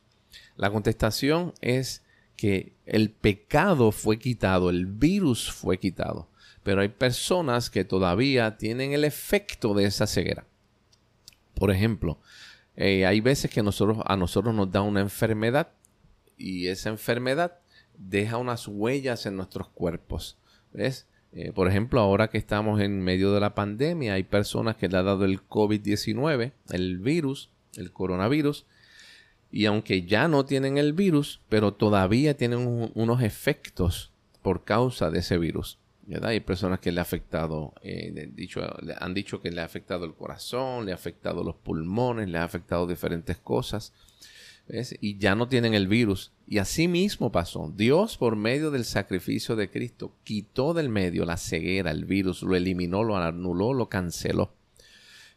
[0.57, 2.03] La contestación es
[2.37, 6.29] que el pecado fue quitado, el virus fue quitado.
[6.63, 10.47] Pero hay personas que todavía tienen el efecto de esa ceguera.
[11.55, 12.19] Por ejemplo,
[12.77, 13.63] eh, hay veces que a
[14.17, 15.69] nosotros nos da una enfermedad
[16.37, 17.59] y esa enfermedad
[17.97, 20.39] deja unas huellas en nuestros cuerpos.
[20.73, 21.07] ¿Ves?
[21.33, 24.99] Eh, por ejemplo, ahora que estamos en medio de la pandemia, hay personas que le
[24.99, 28.67] ha dado el COVID-19, el virus, el coronavirus,
[29.51, 35.21] y aunque ya no tienen el virus, pero todavía tienen unos efectos por causa de
[35.21, 35.79] ese virus.
[36.23, 38.31] Hay personas que le ha afectado, eh,
[38.99, 42.45] han dicho que le ha afectado el corazón, le ha afectado los pulmones, le ha
[42.45, 43.93] afectado diferentes cosas.
[45.01, 46.33] Y ya no tienen el virus.
[46.47, 47.73] Y así mismo pasó.
[47.77, 52.57] Dios, por medio del sacrificio de Cristo, quitó del medio la ceguera, el virus, lo
[52.57, 54.53] eliminó, lo anuló, lo canceló.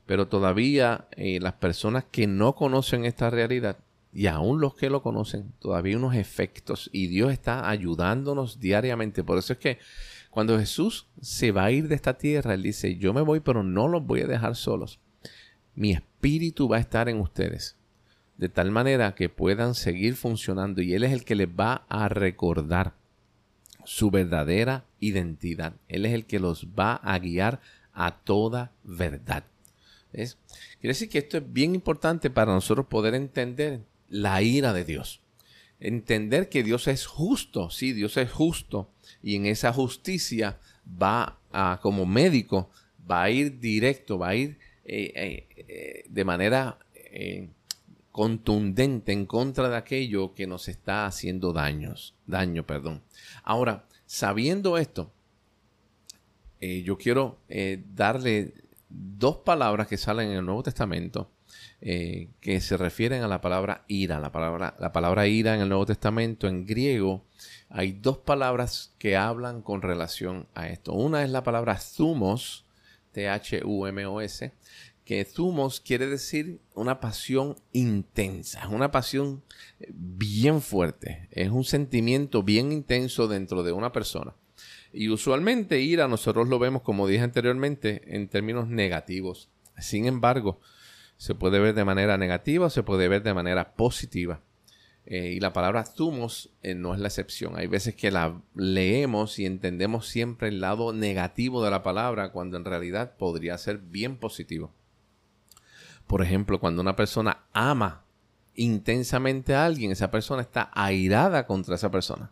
[0.05, 3.77] Pero todavía eh, las personas que no conocen esta realidad
[4.13, 9.23] y aún los que lo conocen, todavía unos efectos y Dios está ayudándonos diariamente.
[9.23, 9.77] Por eso es que
[10.31, 13.63] cuando Jesús se va a ir de esta tierra, Él dice, yo me voy, pero
[13.63, 14.99] no los voy a dejar solos.
[15.75, 17.75] Mi espíritu va a estar en ustedes,
[18.37, 22.07] de tal manera que puedan seguir funcionando y Él es el que les va a
[22.07, 22.93] recordar
[23.83, 25.73] su verdadera identidad.
[25.87, 27.61] Él es el que los va a guiar
[27.93, 29.43] a toda verdad.
[30.11, 30.35] Quiere
[30.81, 35.21] decir que esto es bien importante para nosotros poder entender la ira de Dios.
[35.79, 38.89] Entender que Dios es justo, sí, Dios es justo,
[39.21, 40.57] y en esa justicia
[41.01, 42.69] va a, como médico,
[43.09, 46.79] va a ir directo, va a ir eh, eh, eh, de manera
[48.17, 53.03] contundente en contra de aquello que nos está haciendo daños, daño, perdón.
[53.43, 55.13] Ahora, sabiendo esto,
[56.59, 57.37] yo quiero
[57.93, 58.55] darle
[58.89, 61.29] dos palabras que salen en el Nuevo Testamento
[61.79, 64.19] eh, que se refieren a la palabra ira.
[64.19, 67.23] La palabra, la palabra ira en el Nuevo Testamento, en griego,
[67.69, 70.93] hay dos palabras que hablan con relación a esto.
[70.93, 72.65] Una es la palabra thumos,
[73.11, 74.53] T-H-U-M-O-S,
[75.07, 79.41] que thumos quiere decir una pasión intensa, una pasión
[79.87, 84.35] bien fuerte, es un sentimiento bien intenso dentro de una persona.
[84.91, 89.47] Y usualmente ira nosotros lo vemos, como dije anteriormente, en términos negativos.
[89.77, 90.59] Sin embargo,
[91.15, 94.41] se puede ver de manera negativa o se puede ver de manera positiva.
[95.05, 97.57] Eh, y la palabra thumos eh, no es la excepción.
[97.57, 102.57] Hay veces que la leemos y entendemos siempre el lado negativo de la palabra cuando
[102.57, 104.73] en realidad podría ser bien positivo.
[106.07, 108.03] Por ejemplo, cuando una persona ama
[108.55, 112.31] intensamente a alguien, esa persona está airada contra esa persona.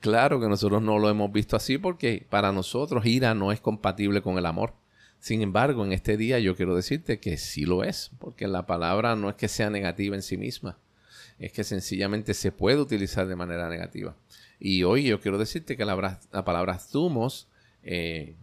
[0.00, 4.20] Claro que nosotros no lo hemos visto así porque para nosotros ira no es compatible
[4.22, 4.74] con el amor.
[5.18, 9.16] Sin embargo, en este día yo quiero decirte que sí lo es, porque la palabra
[9.16, 10.78] no es que sea negativa en sí misma,
[11.38, 14.14] es que sencillamente se puede utilizar de manera negativa.
[14.60, 17.48] Y hoy yo quiero decirte que la, palabra zumos
[17.82, 18.36] eh,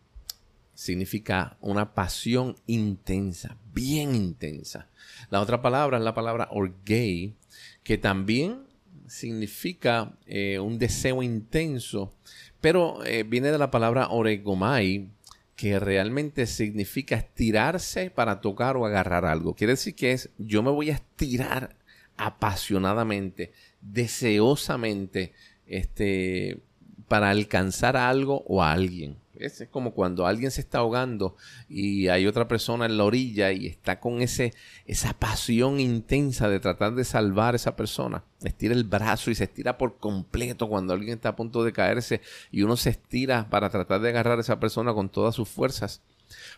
[0.74, 4.88] significa una pasión intensa, bien intensa.
[5.30, 7.36] La otra palabra es la palabra orgei,
[7.84, 8.64] que también
[9.08, 12.14] significa eh, un deseo intenso,
[12.62, 15.10] pero eh, viene de la palabra oregomai,
[15.56, 19.54] que realmente significa estirarse para tocar o agarrar algo.
[19.54, 21.76] Quiere decir que es yo me voy a estirar
[22.18, 25.34] apasionadamente, deseosamente,
[25.68, 26.60] este,
[27.08, 29.18] para alcanzar algo o a alguien.
[29.36, 31.36] Es como cuando alguien se está ahogando
[31.68, 34.54] y hay otra persona en la orilla y está con ese,
[34.86, 38.24] esa pasión intensa de tratar de salvar a esa persona.
[38.44, 42.22] Estira el brazo y se estira por completo cuando alguien está a punto de caerse
[42.52, 46.02] y uno se estira para tratar de agarrar a esa persona con todas sus fuerzas.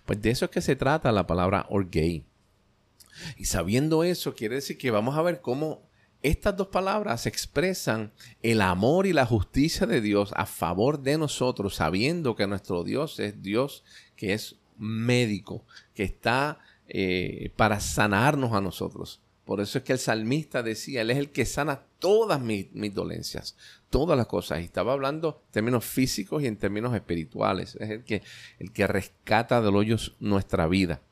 [0.05, 2.25] Pues de eso es que se trata la palabra orgay.
[3.37, 5.87] Y sabiendo eso, quiere decir que vamos a ver cómo
[6.27, 8.11] estas dos palabras expresan
[8.41, 13.19] el amor y la justicia de Dios a favor de nosotros, sabiendo que nuestro Dios
[13.19, 13.83] es Dios
[14.15, 19.21] que es médico, que está eh, para sanarnos a nosotros.
[19.45, 23.55] Por eso es que el salmista decía, Él es el que sana todas mis, dolencias,
[23.91, 24.61] todas las cosas.
[24.61, 27.75] Y estaba hablando en términos físicos y en términos espirituales.
[27.79, 28.23] Es el que,
[28.57, 31.03] el que rescata del nuestra vida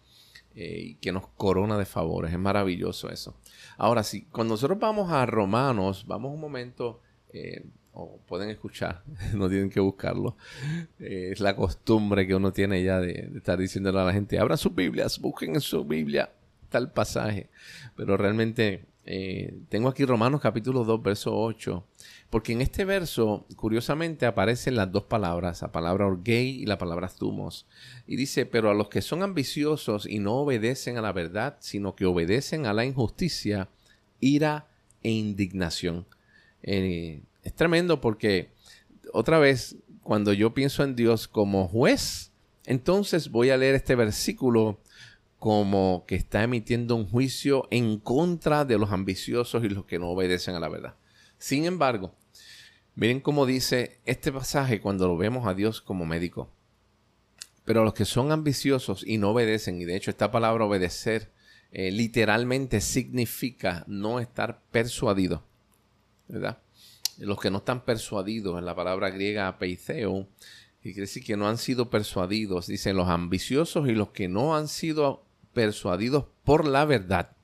[0.55, 2.33] eh, y que nos corona de favores.
[2.33, 3.35] Es maravilloso eso.
[3.77, 9.49] Ahora sí, cuando nosotros vamos a Romanos, vamos un momento, eh, o pueden escuchar, no
[9.49, 10.35] tienen que buscarlo.
[10.99, 14.57] Eh, es la costumbre que uno tiene ya de, estar diciéndole a la gente, abran
[14.57, 16.29] sus Biblias, busquen en su Biblia
[16.69, 17.49] tal pasaje.
[17.95, 21.83] Pero realmente eh, tengo aquí Romanos capítulo 2, verso 8.
[22.29, 27.09] Porque en este verso, curiosamente, aparecen las dos palabras, la palabra orgei y la palabra
[27.09, 27.67] thumos.
[28.07, 31.95] Y dice, pero a los que son ambiciosos y no obedecen a la verdad, sino
[31.95, 33.69] que obedecen a la injusticia,
[34.19, 34.67] ira
[35.03, 36.05] e indignación.
[36.63, 38.49] Eh, es tremendo porque,
[39.11, 42.31] otra vez, cuando yo pienso en Dios como juez,
[42.65, 44.79] entonces voy a leer este versículo
[45.43, 50.07] como que está emitiendo un juicio en contra de los ambiciosos y los que no
[50.07, 50.95] obedecen a la verdad.
[51.37, 52.15] Sin embargo,
[52.95, 56.49] miren cómo dice este pasaje cuando lo vemos a Dios como médico.
[57.65, 61.29] Pero los que son ambiciosos y no obedecen, y de hecho esta palabra obedecer
[61.73, 65.43] eh, literalmente significa no estar persuadido,
[66.29, 66.59] ¿verdad?
[67.17, 70.25] Los que no están persuadidos en la palabra griega peiceo,
[70.79, 74.55] y quiere decir que no han sido persuadidos, dicen los ambiciosos y los que no
[74.55, 77.35] han sido persuadidos por la verdad,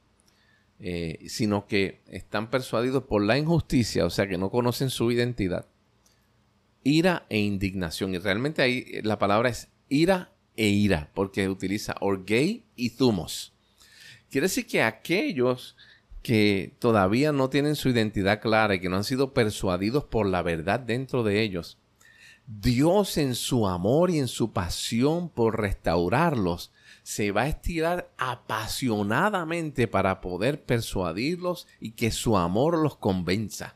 [0.80, 5.68] eh, sino que están persuadidos por la injusticia, o sea que no conocen su identidad.
[6.84, 8.16] Ira e indignación.
[8.16, 13.54] Y realmente ahí eh, la palabra es ira e ira, porque utiliza orgei y zumos.
[14.30, 15.76] Quiere decir que aquellos
[16.22, 20.42] que todavía no tienen su identidad clara y que no han sido persuadidos por la
[20.42, 21.78] verdad dentro de ellos,
[22.46, 26.72] Dios en su amor y en su pasión por restaurarlos,
[27.04, 33.76] se va a estirar apasionadamente para poder persuadirlos y que su amor los convenza.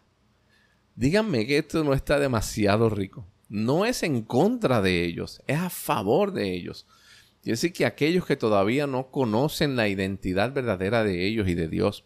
[0.96, 3.26] Díganme que esto no está demasiado rico.
[3.50, 6.86] No es en contra de ellos, es a favor de ellos.
[7.42, 11.68] Quiere decir que aquellos que todavía no conocen la identidad verdadera de ellos y de
[11.68, 12.06] Dios,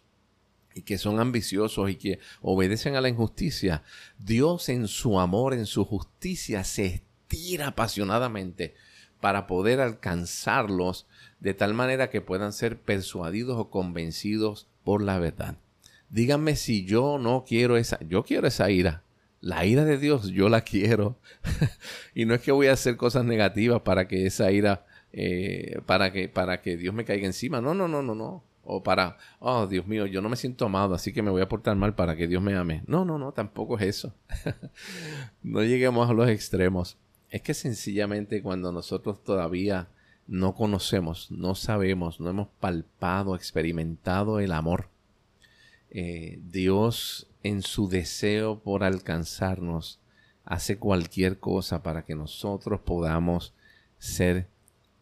[0.74, 3.82] y que son ambiciosos y que obedecen a la injusticia,
[4.18, 8.74] Dios en su amor, en su justicia, se estira apasionadamente
[9.20, 11.06] para poder alcanzarlos
[11.40, 15.56] de tal manera que puedan ser persuadidos o convencidos por la verdad.
[16.10, 19.02] Díganme si yo no quiero esa, yo quiero esa ira.
[19.40, 21.18] La ira de Dios yo la quiero.
[22.14, 26.12] y no es que voy a hacer cosas negativas para que esa ira, eh, para,
[26.12, 27.60] que, para que Dios me caiga encima.
[27.60, 28.42] No, no, no, no, no.
[28.70, 31.48] O para, oh Dios mío, yo no me siento amado, así que me voy a
[31.48, 32.82] portar mal para que Dios me ame.
[32.86, 34.14] No, no, no, tampoco es eso.
[35.42, 36.98] no lleguemos a los extremos.
[37.30, 39.88] Es que sencillamente cuando nosotros todavía
[40.26, 44.88] no conocemos, no sabemos, no hemos palpado, experimentado el amor.
[45.90, 50.00] Eh, Dios en su deseo por alcanzarnos
[50.44, 53.54] hace cualquier cosa para que nosotros podamos
[53.98, 54.48] ser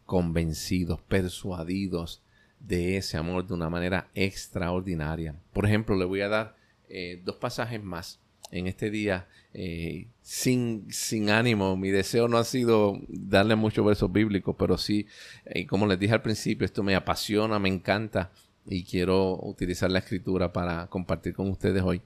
[0.05, 2.21] convencidos, persuadidos
[2.59, 5.35] de ese amor de una manera extraordinaria.
[5.53, 6.55] Por ejemplo, le voy a dar
[6.89, 8.19] eh, dos pasajes más
[8.51, 11.75] en este día eh, sin, sin ánimo.
[11.77, 15.07] Mi deseo no ha sido darle muchos versos bíblicos, pero sí,
[15.45, 18.31] eh, como les dije al principio, esto me apasiona, me encanta
[18.65, 22.01] y quiero utilizar la escritura para compartir con ustedes hoy.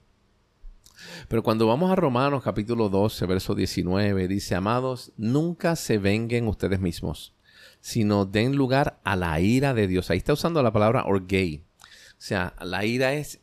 [1.27, 6.79] Pero cuando vamos a Romanos capítulo 12, verso 19, dice, amados, nunca se venguen ustedes
[6.79, 7.33] mismos,
[7.79, 10.10] sino den lugar a la ira de Dios.
[10.10, 11.63] Ahí está usando la palabra orgay.
[12.12, 13.42] O sea, la ira es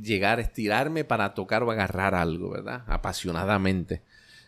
[0.00, 2.84] llegar, estirarme para tocar o agarrar algo, ¿verdad?
[2.86, 4.02] Apasionadamente.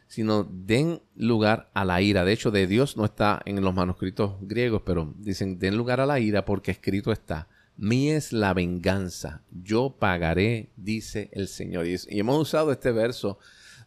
[0.06, 2.24] sino den lugar a la ira.
[2.24, 6.06] De hecho, de Dios no está en los manuscritos griegos, pero dicen, den lugar a
[6.06, 11.86] la ira porque escrito está, mía es la venganza, yo pagaré, dice el Señor.
[11.86, 13.38] Y, hemos usado este verso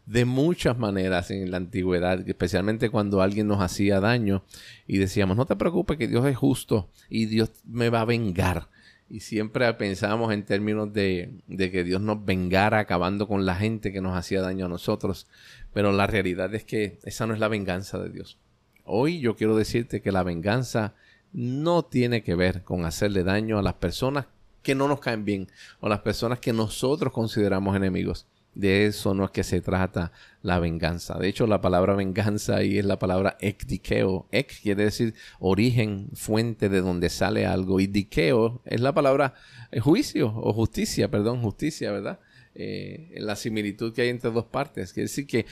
[0.05, 4.43] de muchas maneras en la antigüedad, especialmente cuando alguien nos hacía daño
[4.88, 8.70] y decíamos, no te preocupes que Dios es justo y Dios me va a vengar.
[9.10, 13.93] Y siempre pensábamos en términos de, de, que Dios nos vengara acabando con la gente
[13.93, 15.28] que nos hacía daño a nosotros.
[15.74, 18.38] Pero la realidad es que esa no es la venganza de Dios.
[18.84, 20.93] Hoy yo quiero decirte que la venganza
[21.34, 24.28] no tiene que ver con hacerle daño a las personas
[24.64, 25.47] que no nos caen bien
[25.80, 28.28] o las personas que nosotros consideramos enemigos.
[28.58, 31.20] De eso no es que se trata la venganza.
[31.20, 34.28] De hecho, la palabra venganza ahí es la palabra ekdikeo.
[34.32, 37.80] Ek quiere decir origen, fuente de donde sale algo.
[37.80, 39.36] Y dikeo es la palabra
[39.70, 42.20] eh, juicio o justicia, perdón, justicia, ¿verdad?
[42.55, 44.91] Eh, la similitud que hay entre dos partes.
[44.91, 45.45] Quiere decir que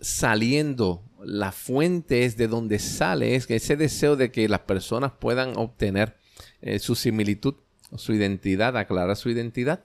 [0.00, 5.12] saliendo, la fuente es de donde sale, es que ese deseo de que las personas
[5.12, 6.16] puedan obtener
[6.60, 7.54] eh, su similitud,
[7.96, 9.84] su identidad, aclarar su identidad.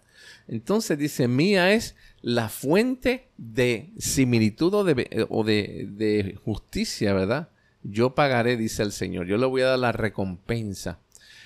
[0.50, 7.50] Entonces dice, mía es la fuente de similitud o de, de justicia, ¿verdad?
[7.84, 11.00] Yo pagaré, dice el Señor, yo le voy a dar la recompensa.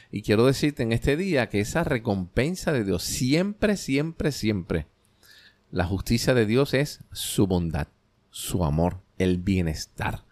[0.09, 4.87] Y quiero decirte en este día que esa recompensa de Dios siempre, siempre, siempre,
[5.69, 7.87] la justicia de Dios es su bondad
[8.33, 10.25] su amor, el bienestar.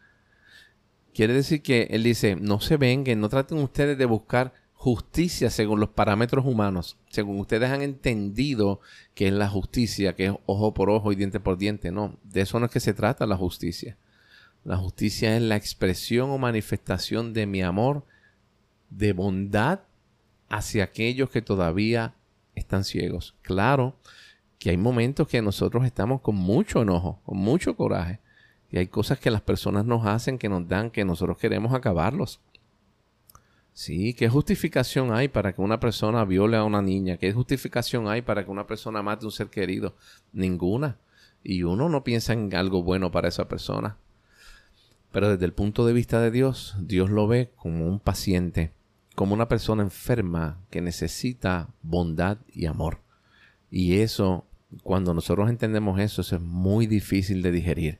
[1.13, 5.80] Quiere decir que Él dice, no se vengan, no traten ustedes de buscar justicia según
[5.80, 8.80] los parámetros humanos, según ustedes han entendido
[9.14, 11.92] que es la justicia, que es ojo por ojo y diente por diente.
[11.92, 13.96] No, de eso no es que se trata la justicia.
[14.64, 18.06] La justicia es la expresión o manifestación de mi amor,
[18.90, 19.82] de bondad
[20.50, 22.16] hacia aquellos que todavía
[22.56, 23.36] están ciegos.
[23.44, 23.96] Claro,
[24.58, 28.20] que hay momentos que nosotros estamos con mucho enojo, con mucho coraje.
[28.72, 32.40] Y hay cosas que las personas nos hacen, que nos dan, que nosotros queremos acabarlos.
[33.74, 37.17] Sí, ¿qué justificación hay para que una persona viole a una niña?
[37.17, 39.95] ¿Qué justificación hay para que una persona mate a un ser querido?
[40.34, 40.97] Ninguna.
[41.43, 43.97] Y uno no piensa en algo bueno para esa persona.
[45.11, 48.72] Pero desde el punto de vista de Dios, Dios lo ve como un paciente,
[49.15, 52.99] como una persona enferma que necesita bondad y amor.
[53.69, 54.45] Y eso
[54.84, 57.99] cuando nosotros entendemos eso, eso es muy difícil de digerir.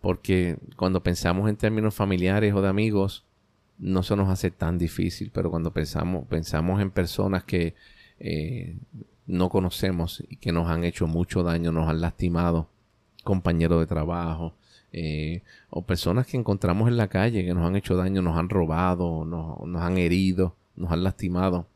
[0.00, 3.24] Porque cuando pensamos en términos familiares o de amigos,
[3.82, 7.74] no se nos hace tan difícil, pero cuando pensamos, pensamos en personas que
[8.20, 8.78] eh,
[9.26, 12.68] no conocemos y que nos han hecho mucho daño, nos han lastimado,
[13.24, 14.54] compañeros de trabajo,
[14.92, 18.48] eh, o personas que encontramos en la calle que nos han hecho daño, nos han
[18.48, 21.66] robado, nos han herido, nos han lastimado,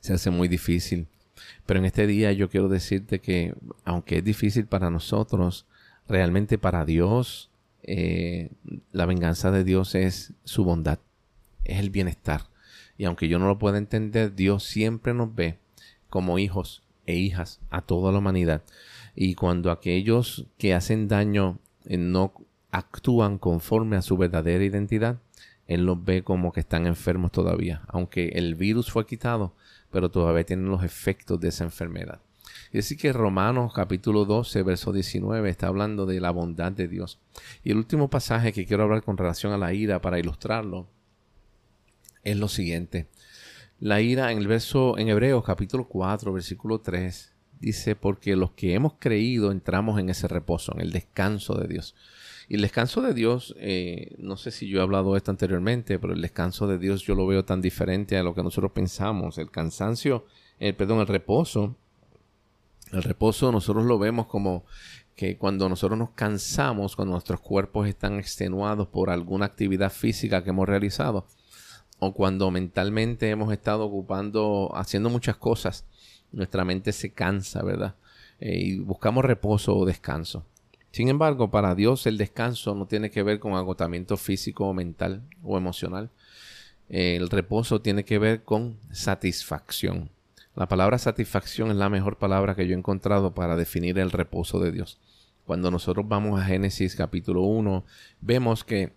[0.00, 1.06] se hace muy difícil.
[1.64, 5.66] Pero en este día yo quiero decirte que aunque es difícil para nosotros,
[6.06, 7.49] realmente para Dios,
[7.82, 8.50] eh,
[8.92, 10.98] la venganza de Dios es su bondad,
[11.64, 12.42] es el bienestar.
[12.98, 15.58] Y aunque yo no lo pueda entender, Dios siempre nos ve
[16.08, 18.62] como hijos e hijas a toda la humanidad.
[19.14, 22.34] Y cuando aquellos que hacen daño eh, no
[22.70, 25.18] actúan conforme a su verdadera identidad,
[25.66, 27.82] Él los ve como que están enfermos todavía.
[27.88, 29.54] Aunque el virus fue quitado,
[29.90, 32.20] pero todavía tienen los efectos de esa enfermedad.
[32.72, 37.18] Y así que Romanos capítulo 12, verso 19 está hablando de la bondad de Dios.
[37.64, 40.86] Y el último pasaje que quiero hablar con relación a la ira para ilustrarlo
[42.22, 43.08] es lo siguiente.
[43.80, 48.74] La ira en el verso en Hebreos capítulo 4, versículo 3 dice, porque los que
[48.74, 51.94] hemos creído entramos en ese reposo, en el descanso de Dios.
[52.48, 55.98] Y el descanso de Dios, eh, no sé si yo he hablado de esto anteriormente,
[55.98, 59.38] pero el descanso de Dios yo lo veo tan diferente a lo que nosotros pensamos.
[59.38, 60.24] El cansancio,
[60.58, 61.76] el, perdón, el reposo.
[62.92, 64.64] El reposo nosotros lo vemos como
[65.14, 70.50] que cuando nosotros nos cansamos, cuando nuestros cuerpos están extenuados por alguna actividad física que
[70.50, 71.26] hemos realizado,
[71.98, 75.84] o cuando mentalmente hemos estado ocupando, haciendo muchas cosas,
[76.32, 77.94] nuestra mente se cansa, ¿verdad?
[78.40, 80.44] Eh, y buscamos reposo o descanso.
[80.90, 85.56] Sin embargo, para Dios el descanso no tiene que ver con agotamiento físico mental o
[85.56, 86.10] emocional.
[86.88, 90.10] El reposo tiene que ver con satisfacción.
[90.56, 94.58] La palabra satisfacción es la mejor palabra que yo he encontrado para definir el reposo
[94.58, 94.98] de Dios.
[95.46, 97.84] Cuando nosotros vamos a Génesis capítulo 1,
[98.20, 98.92] vemos que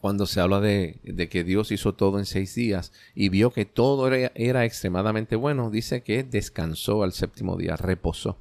[0.00, 0.98] cuando se habla de,
[1.30, 6.02] que Dios hizo todo en seis días y vio que todo era, extremadamente bueno, dice
[6.02, 8.38] que descansó al séptimo día, reposó.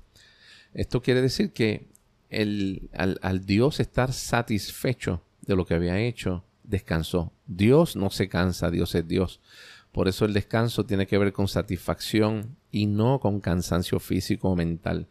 [0.74, 1.88] Esto quiere decir que
[2.94, 7.34] al, Dios estar satisfecho de lo que había hecho, descansó.
[7.46, 9.42] Dios no se cansa, Dios es Dios.
[10.00, 14.56] Por eso el descanso tiene que ver con satisfacción y no con cansancio físico o
[14.56, 15.10] mental.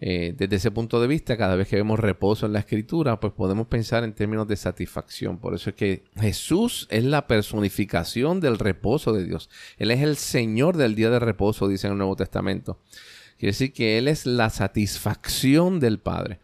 [0.00, 3.32] Eh, desde ese punto de vista, cada vez que vemos reposo en la escritura, pues
[3.32, 5.38] podemos pensar en términos de satisfacción.
[5.38, 9.50] Por eso es que Jesús es la personificación del reposo de Dios.
[9.76, 12.80] Él es el Señor del día de reposo, dice en el Nuevo Testamento.
[13.38, 16.40] Quiere decir que Él es la satisfacción del Padre.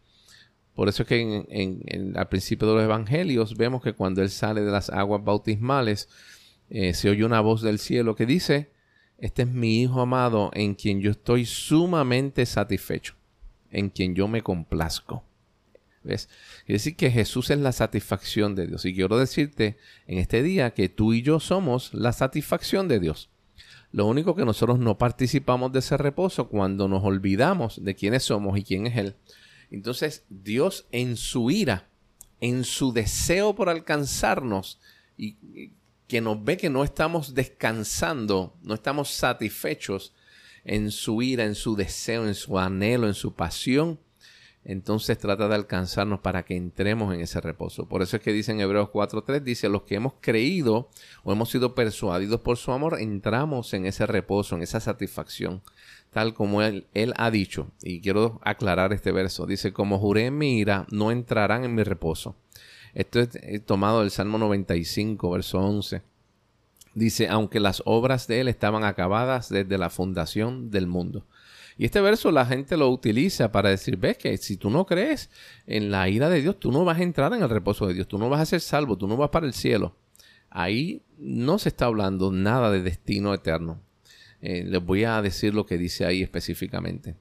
[0.76, 4.70] Por eso es que al principio de los evangelios vemos que cuando Él sale de
[4.70, 6.08] las aguas bautismales,
[6.70, 8.70] eh, se oye una voz del cielo que dice,
[9.18, 13.14] este es mi Hijo amado en quien yo estoy sumamente satisfecho
[13.70, 15.24] en quien yo me complazco.
[16.02, 16.28] ¿Ves?
[16.64, 18.84] Quiere decir que Jesús es la satisfacción de Dios.
[18.84, 23.28] Y quiero decirte en este día que tú y yo somos la satisfacción de Dios.
[23.92, 28.58] Lo único que nosotros no participamos de ese reposo cuando nos olvidamos de quiénes somos
[28.58, 29.16] y quién es Él.
[29.70, 31.88] Entonces Dios en su ira,
[32.40, 34.80] en su deseo por alcanzarnos
[35.18, 35.72] y
[36.10, 40.12] que nos ve que no estamos descansando, no estamos satisfechos,
[40.64, 44.00] en su ira, en su deseo, en su anhelo, en su pasión,
[44.64, 47.88] entonces trata de alcanzarnos para que entremos en ese reposo.
[47.88, 50.90] Por eso es que dice en Hebreos 4.3, dice, los que hemos creído
[51.22, 55.62] o hemos sido persuadidos por su amor, entramos en ese reposo, en esa satisfacción,
[56.10, 57.70] tal como él, él ha dicho.
[57.82, 59.46] Y quiero aclarar este verso.
[59.46, 62.36] Dice, como juré en mi ira, no entrarán en mi reposo.
[62.94, 66.02] Esto es tomado del Salmo 95, verso 11.
[66.94, 71.24] Dice, aunque las obras de él estaban acabadas desde la fundación del mundo.
[71.78, 75.30] Y este verso la gente lo utiliza para decir, ves que si tú no crees
[75.66, 78.08] en la ira de Dios, tú no vas a entrar en el reposo de Dios,
[78.08, 79.96] tú no vas a ser salvo, tú no vas para el cielo.
[80.50, 83.80] Ahí no se está hablando nada de destino eterno.
[84.42, 87.14] Eh, les voy a decir lo que dice ahí específicamente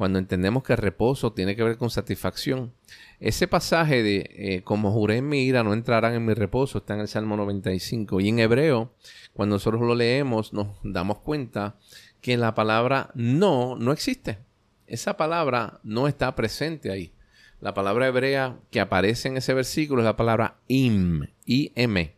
[0.00, 2.72] cuando entendemos que el reposo tiene que ver con satisfacción.
[3.18, 6.94] Ese pasaje de eh, como juré en mi ira no entrarán en mi reposo está
[6.94, 8.94] en el Salmo 95 y en hebreo
[9.34, 11.76] cuando nosotros lo leemos nos damos cuenta
[12.22, 14.38] que la palabra no no existe.
[14.86, 17.12] Esa palabra no está presente ahí.
[17.60, 22.08] La palabra hebrea que aparece en ese versículo es la palabra im, im,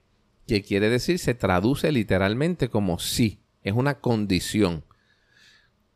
[0.46, 4.84] que quiere decir, se traduce literalmente como sí, es una condición.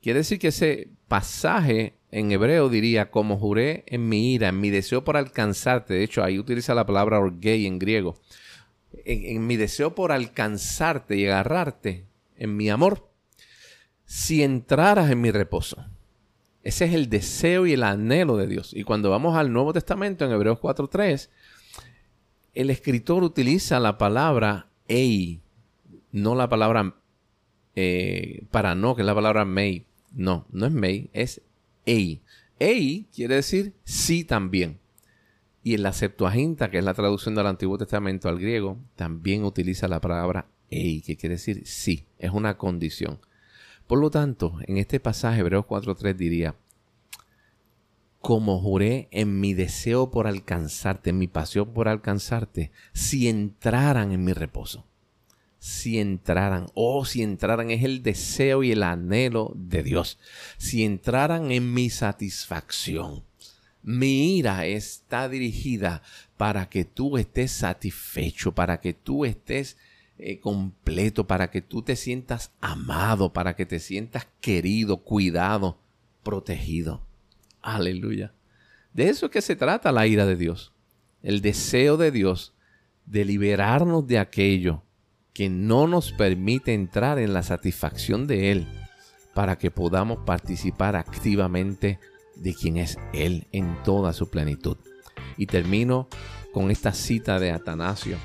[0.07, 4.71] Quiere decir que ese pasaje en hebreo diría, como juré en mi ira, en mi
[4.71, 5.95] deseo por alcanzarte.
[5.95, 8.15] De hecho, ahí utiliza la palabra orgei en griego.
[9.05, 12.05] En, mi deseo por alcanzarte y agarrarte,
[12.37, 13.09] en mi amor,
[14.05, 15.85] si entraras en mi reposo.
[16.63, 18.75] Ese es el deseo y el anhelo de Dios.
[18.75, 21.31] Y cuando vamos al Nuevo Testamento, en Hebreos 4.3,
[22.55, 25.41] el escritor utiliza la palabra ei,
[26.13, 26.95] no la palabra
[27.75, 29.85] eh, para no, que es la palabra mei.
[30.13, 31.43] No, no es may, es
[31.85, 32.23] ei.
[32.59, 34.79] Ei quiere decir sí también.
[35.63, 39.89] Y en la Septuaginta, que es la traducción del Antiguo Testamento al griego, también utiliza
[39.89, 43.21] la palabra ei, que quiere decir sí, es una condición.
[43.87, 46.57] Por lo tanto, en este pasaje, Hebreos 4.3 diría,
[48.21, 54.25] como juré en mi deseo por alcanzarte, en mi pasión por alcanzarte, si entraran en
[54.25, 54.85] mi reposo
[55.59, 60.19] si entraran, oh, si entraran, es el deseo y el anhelo de Dios,
[60.59, 63.25] si entraran en mi satisfacción.
[63.83, 66.03] Mi ira está dirigida
[66.37, 69.77] para que tú estés satisfecho, para que tú estés
[70.19, 75.79] eh, completo, para que tú te sientas amado, para que te sientas querido, cuidado,
[76.23, 77.03] protegido.
[77.63, 78.33] Aleluya.
[78.93, 80.73] De eso es que se trata la ira de Dios.
[81.23, 82.55] El deseo de Dios
[83.05, 84.83] de liberarnos de aquello
[85.37, 88.67] que no nos permite entrar en la satisfacción de Él
[89.35, 92.01] para que podamos participar activamente
[92.37, 94.79] de quien es Él en toda su plenitud.
[95.37, 96.09] Y termino
[96.55, 98.17] con esta cita de Atanasio.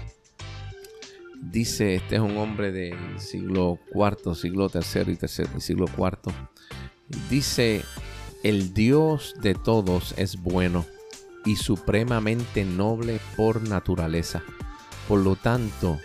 [1.41, 5.17] Dice, este es un hombre del siglo IV, siglo III
[5.57, 6.33] y siglo IV.
[7.29, 7.83] Dice,
[8.41, 10.85] el Dios de todos es bueno
[11.43, 14.43] y supremamente noble por naturaleza.
[15.09, 15.99] Por lo tanto,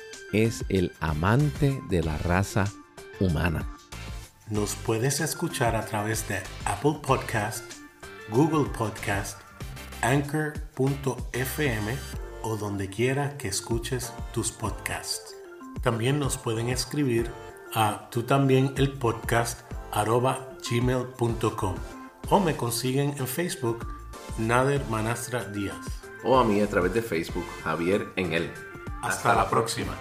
[0.44, 2.64] es el amante de la raza
[3.20, 3.68] humana.
[4.48, 7.64] Nos puedes escuchar a través de Apple Podcast,
[8.30, 9.40] Google Podcast,
[10.02, 11.96] Anchor.fm
[12.42, 15.34] o donde quiera que escuches tus podcasts.
[15.82, 17.30] También nos pueden escribir
[17.74, 19.62] a tú también el podcast
[20.70, 21.74] gmail.com
[22.28, 23.86] o me consiguen en Facebook
[24.38, 28.50] Nader Manastra Díaz o a mí a través de Facebook Javier en él.
[29.02, 29.94] Hasta, la próxima.